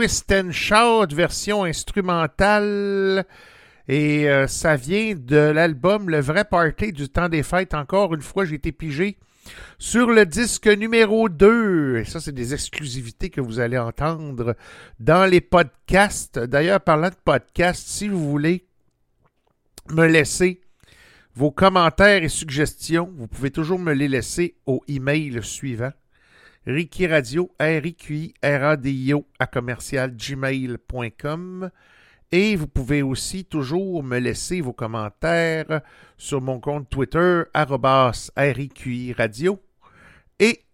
C'était 0.09 0.43
Twist 0.43 0.49
and 0.49 0.51
Shout, 0.51 1.15
version 1.15 1.65
instrumentale. 1.65 3.24
Et 3.87 4.29
euh, 4.29 4.49
ça 4.49 4.74
vient 4.74 5.15
de 5.15 5.37
l'album 5.37 6.11
Le 6.11 6.20
vrai 6.20 6.45
party 6.45 6.93
du 6.93 7.09
temps 7.09 7.29
des 7.29 7.45
fêtes. 7.45 7.74
Encore 7.74 8.12
une 8.15 8.23
fois, 8.23 8.45
j'ai 8.45 8.57
été 8.57 8.73
pigé 8.73 9.16
sur 9.79 10.11
le 10.11 10.27
disque 10.27 10.66
numéro 10.66 11.29
2. 11.29 11.99
Et 11.99 12.05
ça, 12.05 12.19
c'est 12.20 12.33
des 12.33 12.53
exclusivités 12.53 13.31
que 13.31 13.41
vous 13.41 13.61
allez 13.61 13.79
entendre 13.79 14.57
dans 14.99 15.31
les 15.31 15.41
podcasts. 15.41 16.39
D'ailleurs, 16.39 16.81
parlant 16.81 17.11
de 17.11 17.16
podcasts, 17.24 17.87
si 17.87 18.09
vous 18.09 18.29
voulez 18.29 18.66
me 19.91 20.07
laisser 20.07 20.62
vos 21.35 21.53
commentaires 21.53 22.24
et 22.24 22.29
suggestions, 22.29 23.12
vous 23.16 23.29
pouvez 23.29 23.53
toujours 23.53 23.79
me 23.79 23.93
les 23.93 24.09
laisser 24.09 24.57
au 24.66 24.83
email 24.89 25.39
suivant. 25.43 25.93
Ricky 26.66 27.06
Radio, 27.09 27.51
R-I-Q-I, 27.59 28.34
R-A-D-I-O, 28.43 29.26
à 29.39 29.47
commercial 29.47 30.16
gmail.com. 30.16 31.70
Et 32.30 32.56
vous 32.56 32.68
pouvez 32.68 33.02
aussi 33.02 33.44
toujours 33.44 34.02
me 34.02 34.18
laisser 34.18 34.62
vos 34.62 34.72
commentaires 34.72 35.82
sur 36.16 36.40
mon 36.40 36.59
compte 36.60 36.89
Twitter, 36.89 37.43
RIQI 37.55 39.12
Radio. 39.12 39.60
Et 40.39 40.64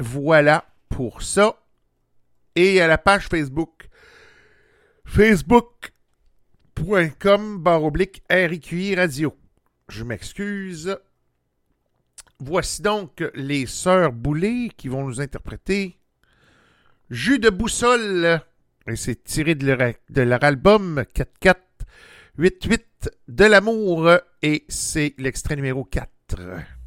voilà 0.00 0.66
pour 0.88 1.22
ça. 1.22 1.62
Et 2.54 2.80
à 2.80 2.86
la 2.88 2.98
page 2.98 3.28
Facebook, 3.28 3.88
facebook.com 5.06 7.58
barre 7.58 7.84
oblique 7.84 8.22
RIQI 8.28 8.96
Radio. 8.96 9.34
Je 9.88 10.04
m'excuse. 10.04 10.98
Voici 12.40 12.82
donc 12.82 13.24
les 13.34 13.66
Sœurs 13.66 14.12
Boulay 14.12 14.70
qui 14.76 14.86
vont 14.86 15.04
nous 15.04 15.20
interpréter 15.20 15.98
Jus 17.10 17.40
de 17.40 17.50
boussole. 17.50 18.40
Et 18.86 18.94
c'est 18.94 19.24
tiré 19.24 19.56
de 19.56 19.66
leur, 19.66 19.92
de 20.08 20.22
leur 20.22 20.44
album 20.44 21.04
4488 21.14 23.10
de 23.26 23.44
l'amour. 23.44 24.12
Et 24.42 24.64
c'est 24.68 25.14
l'extrait 25.18 25.56
numéro 25.56 25.84
4. 25.84 26.77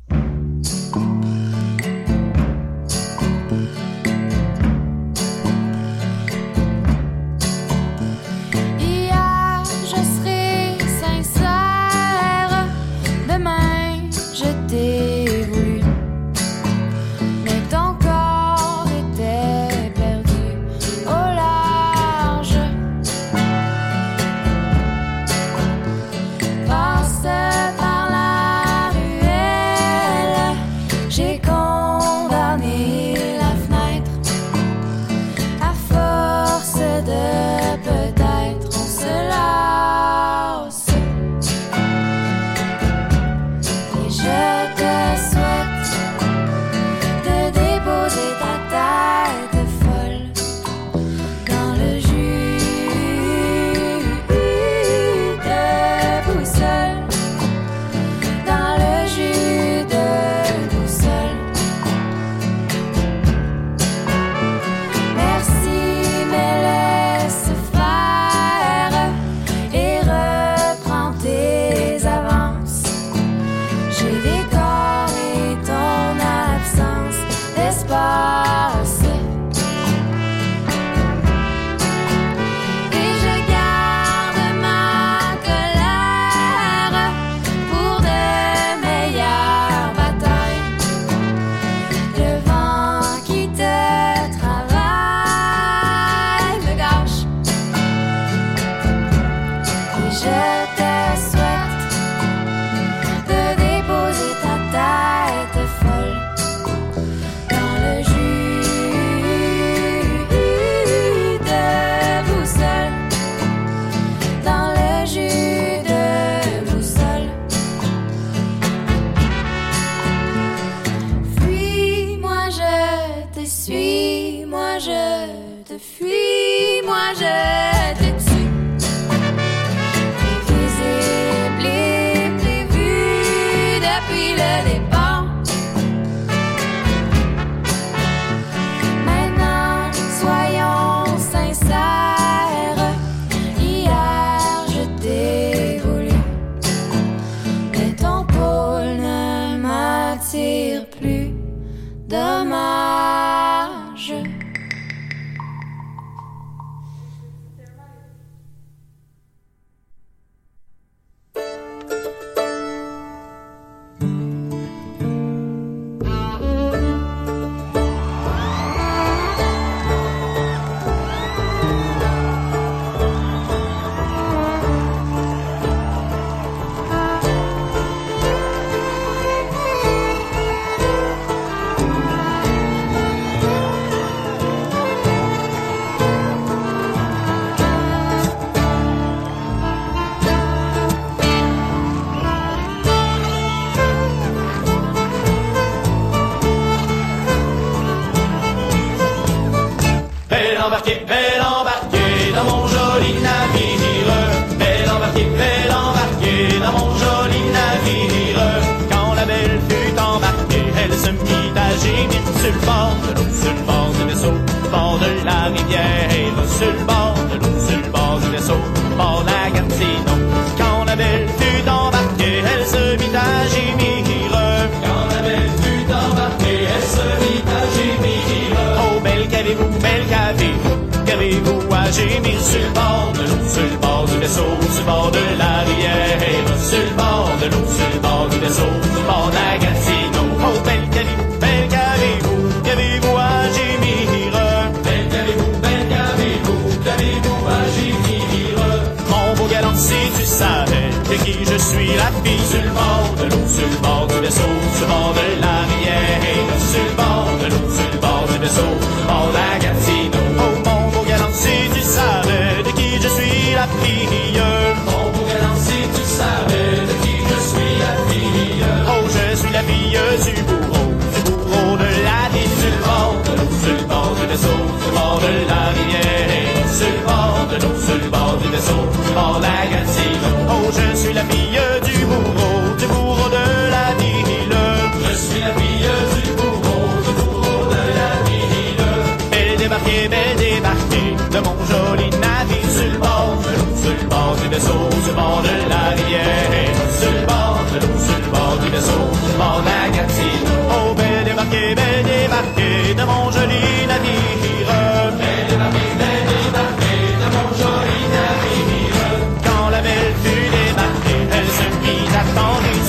de 291.31 291.39
mon 291.39 291.57
joli 291.71 292.09
navire 292.19 292.69
sur 292.75 292.91
le 292.91 292.97
bord 292.99 293.37
de 293.43 293.51
l'eau, 293.55 293.71
sur 293.81 293.95
le 294.01 294.07
bord 294.13 294.35
du 294.41 294.47
vaisseau, 294.49 294.81
sur 295.03 295.13
le 295.13 295.21
bord 295.21 295.41
de 295.47 295.55
la 295.71 295.83
rivière. 295.95 296.75
Sur 296.99 297.11
le 297.11 297.25
bord 297.25 297.63
de 297.71 297.77
l'eau, 297.81 297.97
sur 298.07 298.19
le 298.23 298.29
bord 298.35 298.57
du 298.61 298.69
vaisseau, 298.69 299.03
bord 299.39 299.61
de 299.61 299.71
la 299.71 299.83
gâtine. 299.95 300.47
Oh, 300.75 300.93
bel 300.93 301.23
débarqué, 301.23 301.63
bel 301.79 302.03
débarqué 302.03 302.69
de 302.99 303.03
mon 303.09 303.23
joli 303.31 303.63
navire. 303.91 304.71
Bel 305.19 305.43
débarqué, 305.51 305.85
bel 306.01 306.21
débarqué 306.31 306.95
de 307.21 307.27
mon 307.35 307.47
joli 307.61 307.99
navire. 308.15 308.99
Quand 309.45 309.69
la 309.69 309.81
belle 309.87 310.13
fut 310.23 310.47
débarquée, 310.55 311.21
elle 311.37 311.51
se 311.57 311.67
mit 311.83 312.11
à 312.11 312.23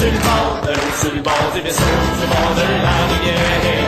sur 0.01 0.11
le 0.11 0.21
bord 0.27 0.55
de 0.67 0.73
l'eau, 0.79 0.93
sur 1.01 1.15
le 1.15 1.23
bord 1.23 1.49
du 1.55 1.61
vaisseau, 1.61 1.95
sur 2.19 2.27
le 2.27 2.35
bord 2.35 2.55
de 2.59 2.67
la 2.87 2.97
rivière. 3.11 3.82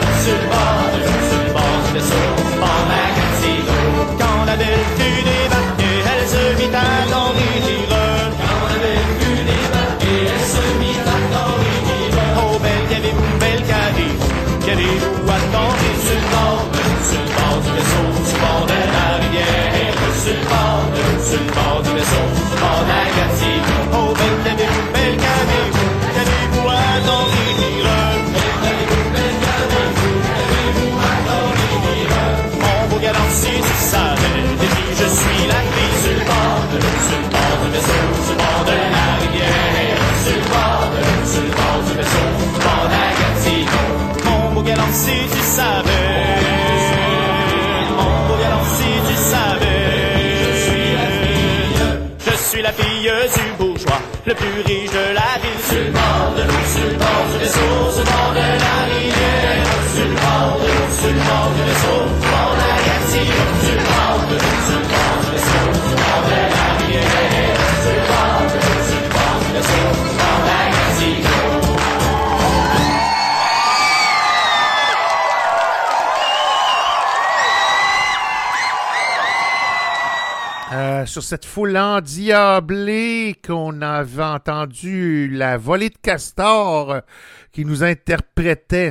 savais. 45.58 46.36
Mon 47.96 48.12
beau 48.26 48.36
si 48.76 48.90
tu 49.08 49.16
savais. 49.32 49.92
Je 50.42 50.52
suis 50.66 50.92
la 51.00 51.08
fille. 51.20 51.82
Je 52.28 52.34
suis 52.48 52.62
la 52.62 52.72
fille 52.72 53.12
du 53.36 53.46
bourgeois, 53.58 54.00
le 54.26 54.34
plus 54.34 54.58
riche 54.66 54.90
de 54.98 55.06
la 55.18 55.30
ville. 55.42 55.62
Sur 55.70 55.84
le 55.86 55.92
bord 55.98 56.30
de 56.38 56.42
l'eau, 56.48 56.64
sur 56.74 56.88
le 56.88 56.96
de 58.38 58.48
la 58.64 58.76
rivière. 58.90 59.66
Sur 59.94 60.06
le 60.10 60.16
de 60.62 60.68
l'eau, 60.74 60.88
sur 61.00 61.12
le 61.16 61.22
bord 61.28 61.50
du. 61.56 62.33
sur 81.14 81.22
cette 81.22 81.44
foule 81.44 81.76
endiablée 81.76 83.36
qu'on 83.46 83.82
avait 83.82 84.24
entendu 84.24 85.28
la 85.28 85.56
volée 85.56 85.90
de 85.90 85.98
Castor 86.02 87.02
qui 87.52 87.64
nous 87.64 87.84
interprétait 87.84 88.90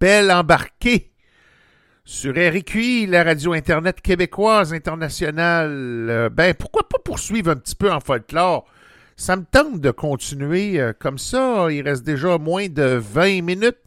Belle 0.00 0.32
embarquée 0.32 1.12
sur 2.04 2.32
RQI, 2.34 3.06
la 3.06 3.22
radio 3.22 3.52
Internet 3.52 4.00
québécoise 4.00 4.74
internationale. 4.74 5.70
Euh, 6.10 6.28
ben, 6.28 6.54
pourquoi 6.54 6.88
pas 6.88 6.98
poursuivre 6.98 7.52
un 7.52 7.56
petit 7.56 7.76
peu 7.76 7.92
en 7.92 8.00
folklore? 8.00 8.66
Ça 9.16 9.36
me 9.36 9.44
tente 9.44 9.80
de 9.80 9.92
continuer 9.92 10.80
euh, 10.80 10.92
comme 10.98 11.18
ça. 11.18 11.68
Il 11.70 11.82
reste 11.82 12.02
déjà 12.02 12.36
moins 12.36 12.66
de 12.66 12.82
20 13.00 13.42
minutes 13.42 13.78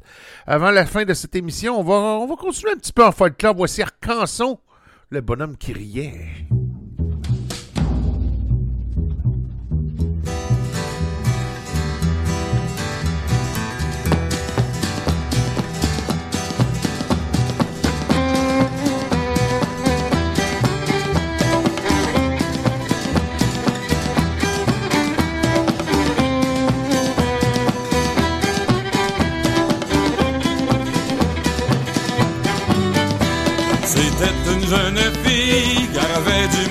avant 0.48 0.72
la 0.72 0.86
fin 0.86 1.04
de 1.04 1.14
cette 1.14 1.36
émission. 1.36 1.78
On 1.78 1.84
va, 1.84 1.96
on 1.96 2.28
va 2.28 2.38
continuer 2.38 2.72
un 2.72 2.78
petit 2.78 2.94
peu 2.94 3.04
en 3.04 3.12
folklore. 3.12 3.56
Voici 3.56 3.82
Arcanson, 3.82 4.58
le 5.10 5.20
bonhomme 5.20 5.58
qui 5.58 5.74
riait. 5.74 6.48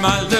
mal. 0.02 0.31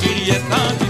queria 0.00 0.40
tanto 0.48 0.89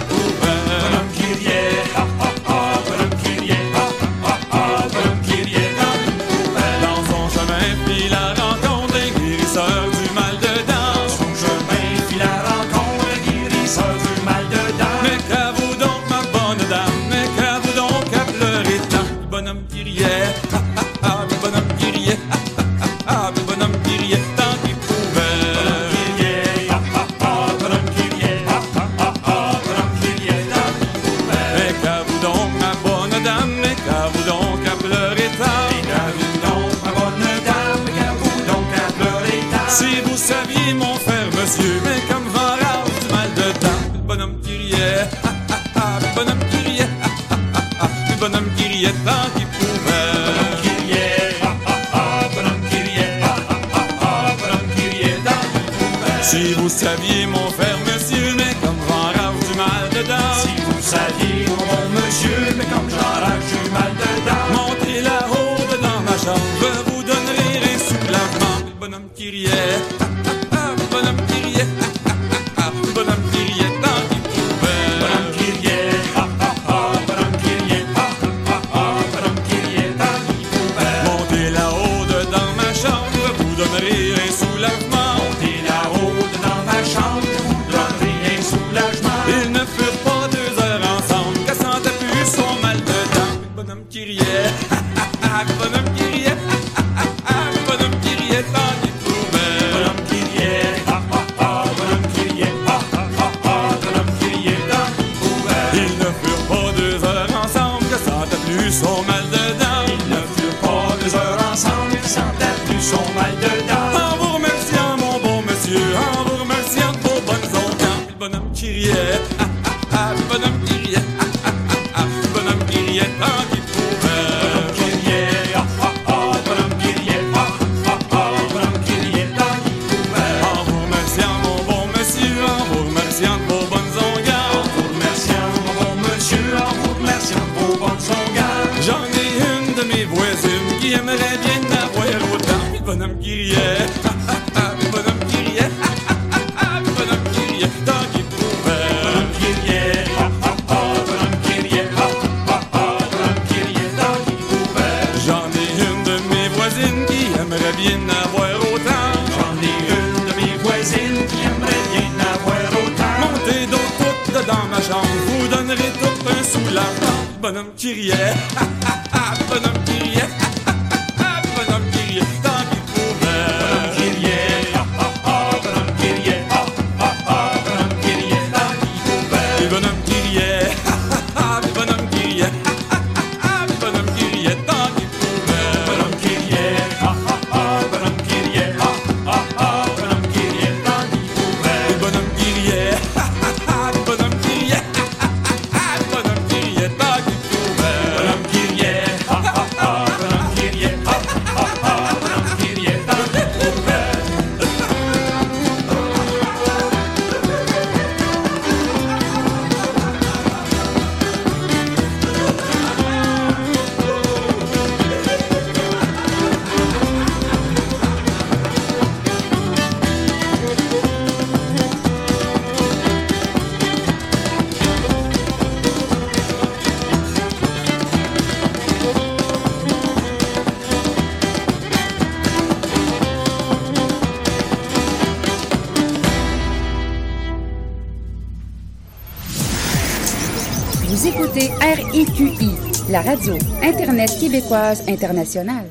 La 243.08 243.22
radio 243.22 243.54
Internet 243.82 244.30
québécoise 244.38 245.02
internationale. 245.08 245.86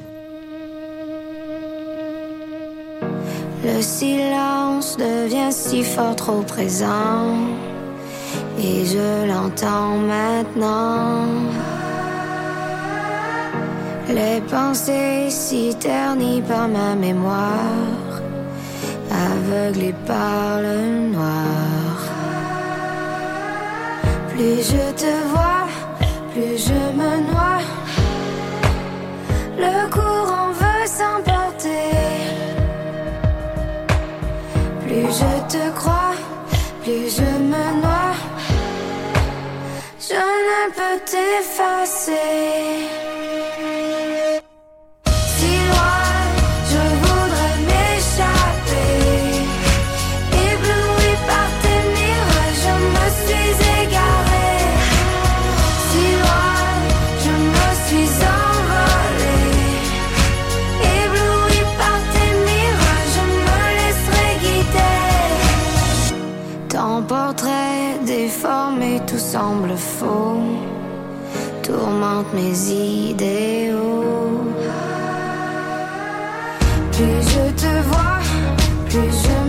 Le 3.65 3.81
silence 3.81 4.95
devient 4.97 5.51
si 5.51 5.84
fort 5.84 6.15
trop 6.15 6.41
présent 6.43 7.34
et 8.60 8.85
je 8.85 9.27
l'entends 9.27 9.97
maintenant. 9.97 11.26
Les 14.07 14.39
pensées 14.41 15.30
si 15.30 15.76
ternies 15.80 16.43
par 16.43 16.68
ma 16.68 16.93
mémoire, 16.93 18.22
aveuglées 19.10 19.95
par 20.06 20.61
le 20.61 21.10
noir. 21.10 21.97
Plus 24.30 24.61
je 24.61 24.93
te 24.93 25.27
vois. 25.30 25.49
te 35.50 35.70
crois, 35.72 36.16
plus 36.84 37.10
je 37.18 37.30
me 37.52 37.82
noie. 37.82 38.16
Je 40.00 40.14
ne 40.14 40.62
peux 40.78 41.00
t'effacer. 41.06 42.99
semble 69.40 69.78
faux 69.78 70.41
tourmente 71.64 72.28
mes 72.34 72.56
idéaux. 73.10 74.44
Plus 76.91 77.22
je 77.34 77.45
te 77.61 77.74
vois, 77.90 78.20
plus 78.90 79.14
je 79.24 79.38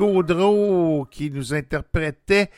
Gaudreau 0.00 1.06
qui 1.10 1.30
nous 1.30 1.52
interprétait 1.52 2.48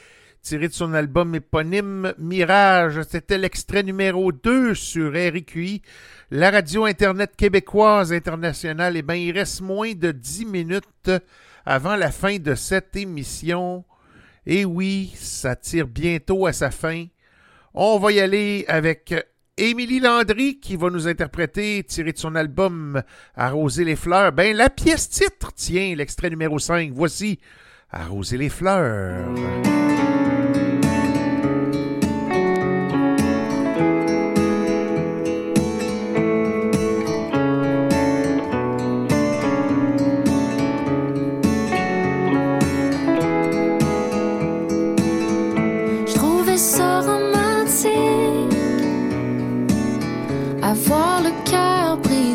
tiré 0.42 0.68
de 0.68 0.72
son 0.72 0.94
album 0.94 1.34
éponyme 1.34 2.14
Mirage. 2.16 3.02
C'était 3.02 3.36
l'extrait 3.36 3.82
numéro 3.82 4.30
2 4.30 4.76
sur 4.76 5.10
RQI, 5.10 5.82
la 6.30 6.52
radio 6.52 6.84
Internet 6.84 7.34
québécoise 7.36 8.12
internationale. 8.12 8.96
Eh 8.96 9.02
bien, 9.02 9.16
il 9.16 9.32
reste 9.32 9.60
moins 9.60 9.92
de 9.92 10.12
10 10.12 10.46
minutes 10.46 11.10
avant 11.66 11.96
la 11.96 12.12
fin 12.12 12.36
de 12.38 12.54
cette 12.54 12.94
émission. 12.94 13.84
Et 14.46 14.64
oui, 14.64 15.12
ça 15.16 15.56
tire 15.56 15.88
bientôt 15.88 16.46
à 16.46 16.52
sa 16.52 16.70
fin. 16.70 17.06
On 17.74 17.98
va 17.98 18.12
y 18.12 18.20
aller 18.20 18.64
avec 18.68 19.12
Émilie 19.58 20.00
Landry 20.00 20.58
qui 20.60 20.76
va 20.76 20.88
nous 20.88 21.06
interpréter, 21.06 21.84
tiré 21.84 22.12
de 22.12 22.18
son 22.18 22.34
album 22.34 23.02
Arroser 23.34 23.84
les 23.84 23.96
fleurs. 23.96 24.32
Ben, 24.32 24.56
la 24.56 24.70
pièce 24.70 25.10
titre, 25.10 25.52
tiens, 25.54 25.94
l'extrait 25.94 26.30
numéro 26.30 26.58
5. 26.58 26.90
Voici 26.92 27.38
Arroser 27.90 28.38
les 28.38 28.48
fleurs. 28.48 29.28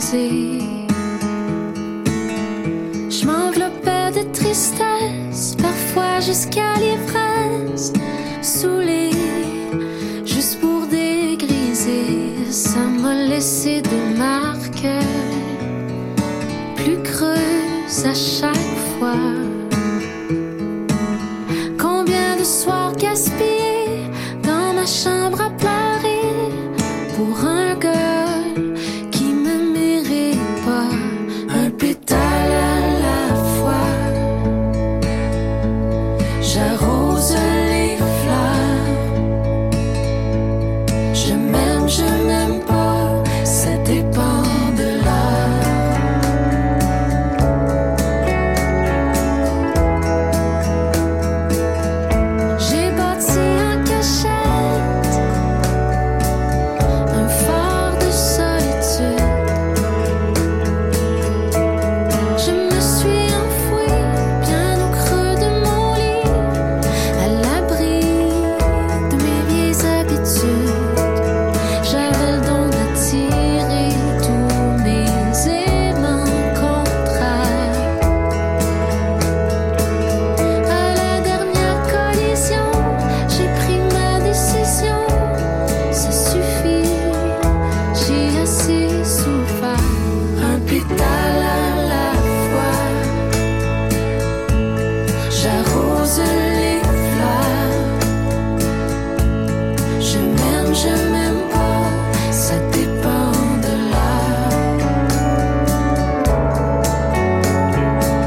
Je 0.09 0.85
m'enveloppais 3.25 4.11
de 4.11 4.23
tristesse, 4.31 5.55
parfois 5.61 6.21
jusqu'à 6.21 6.75
l'ivresse, 6.79 7.91
saoulée, 8.41 9.11
juste 10.25 10.61
pour 10.61 10.87
dégriser. 10.87 12.35
Ça 12.51 12.79
m'a 12.79 13.15
laissé 13.25 13.81
des 13.81 14.17
marques 14.17 14.87
plus 16.77 17.03
creuses 17.03 18.05
à 18.05 18.13
chaque 18.13 18.77
fois. 18.97 19.33
Combien 21.77 22.37
de 22.39 22.45
soirs 22.45 22.95
gaspillés 22.95 24.09
dans 24.41 24.71
ma 24.73 24.85
chambre 24.85 25.46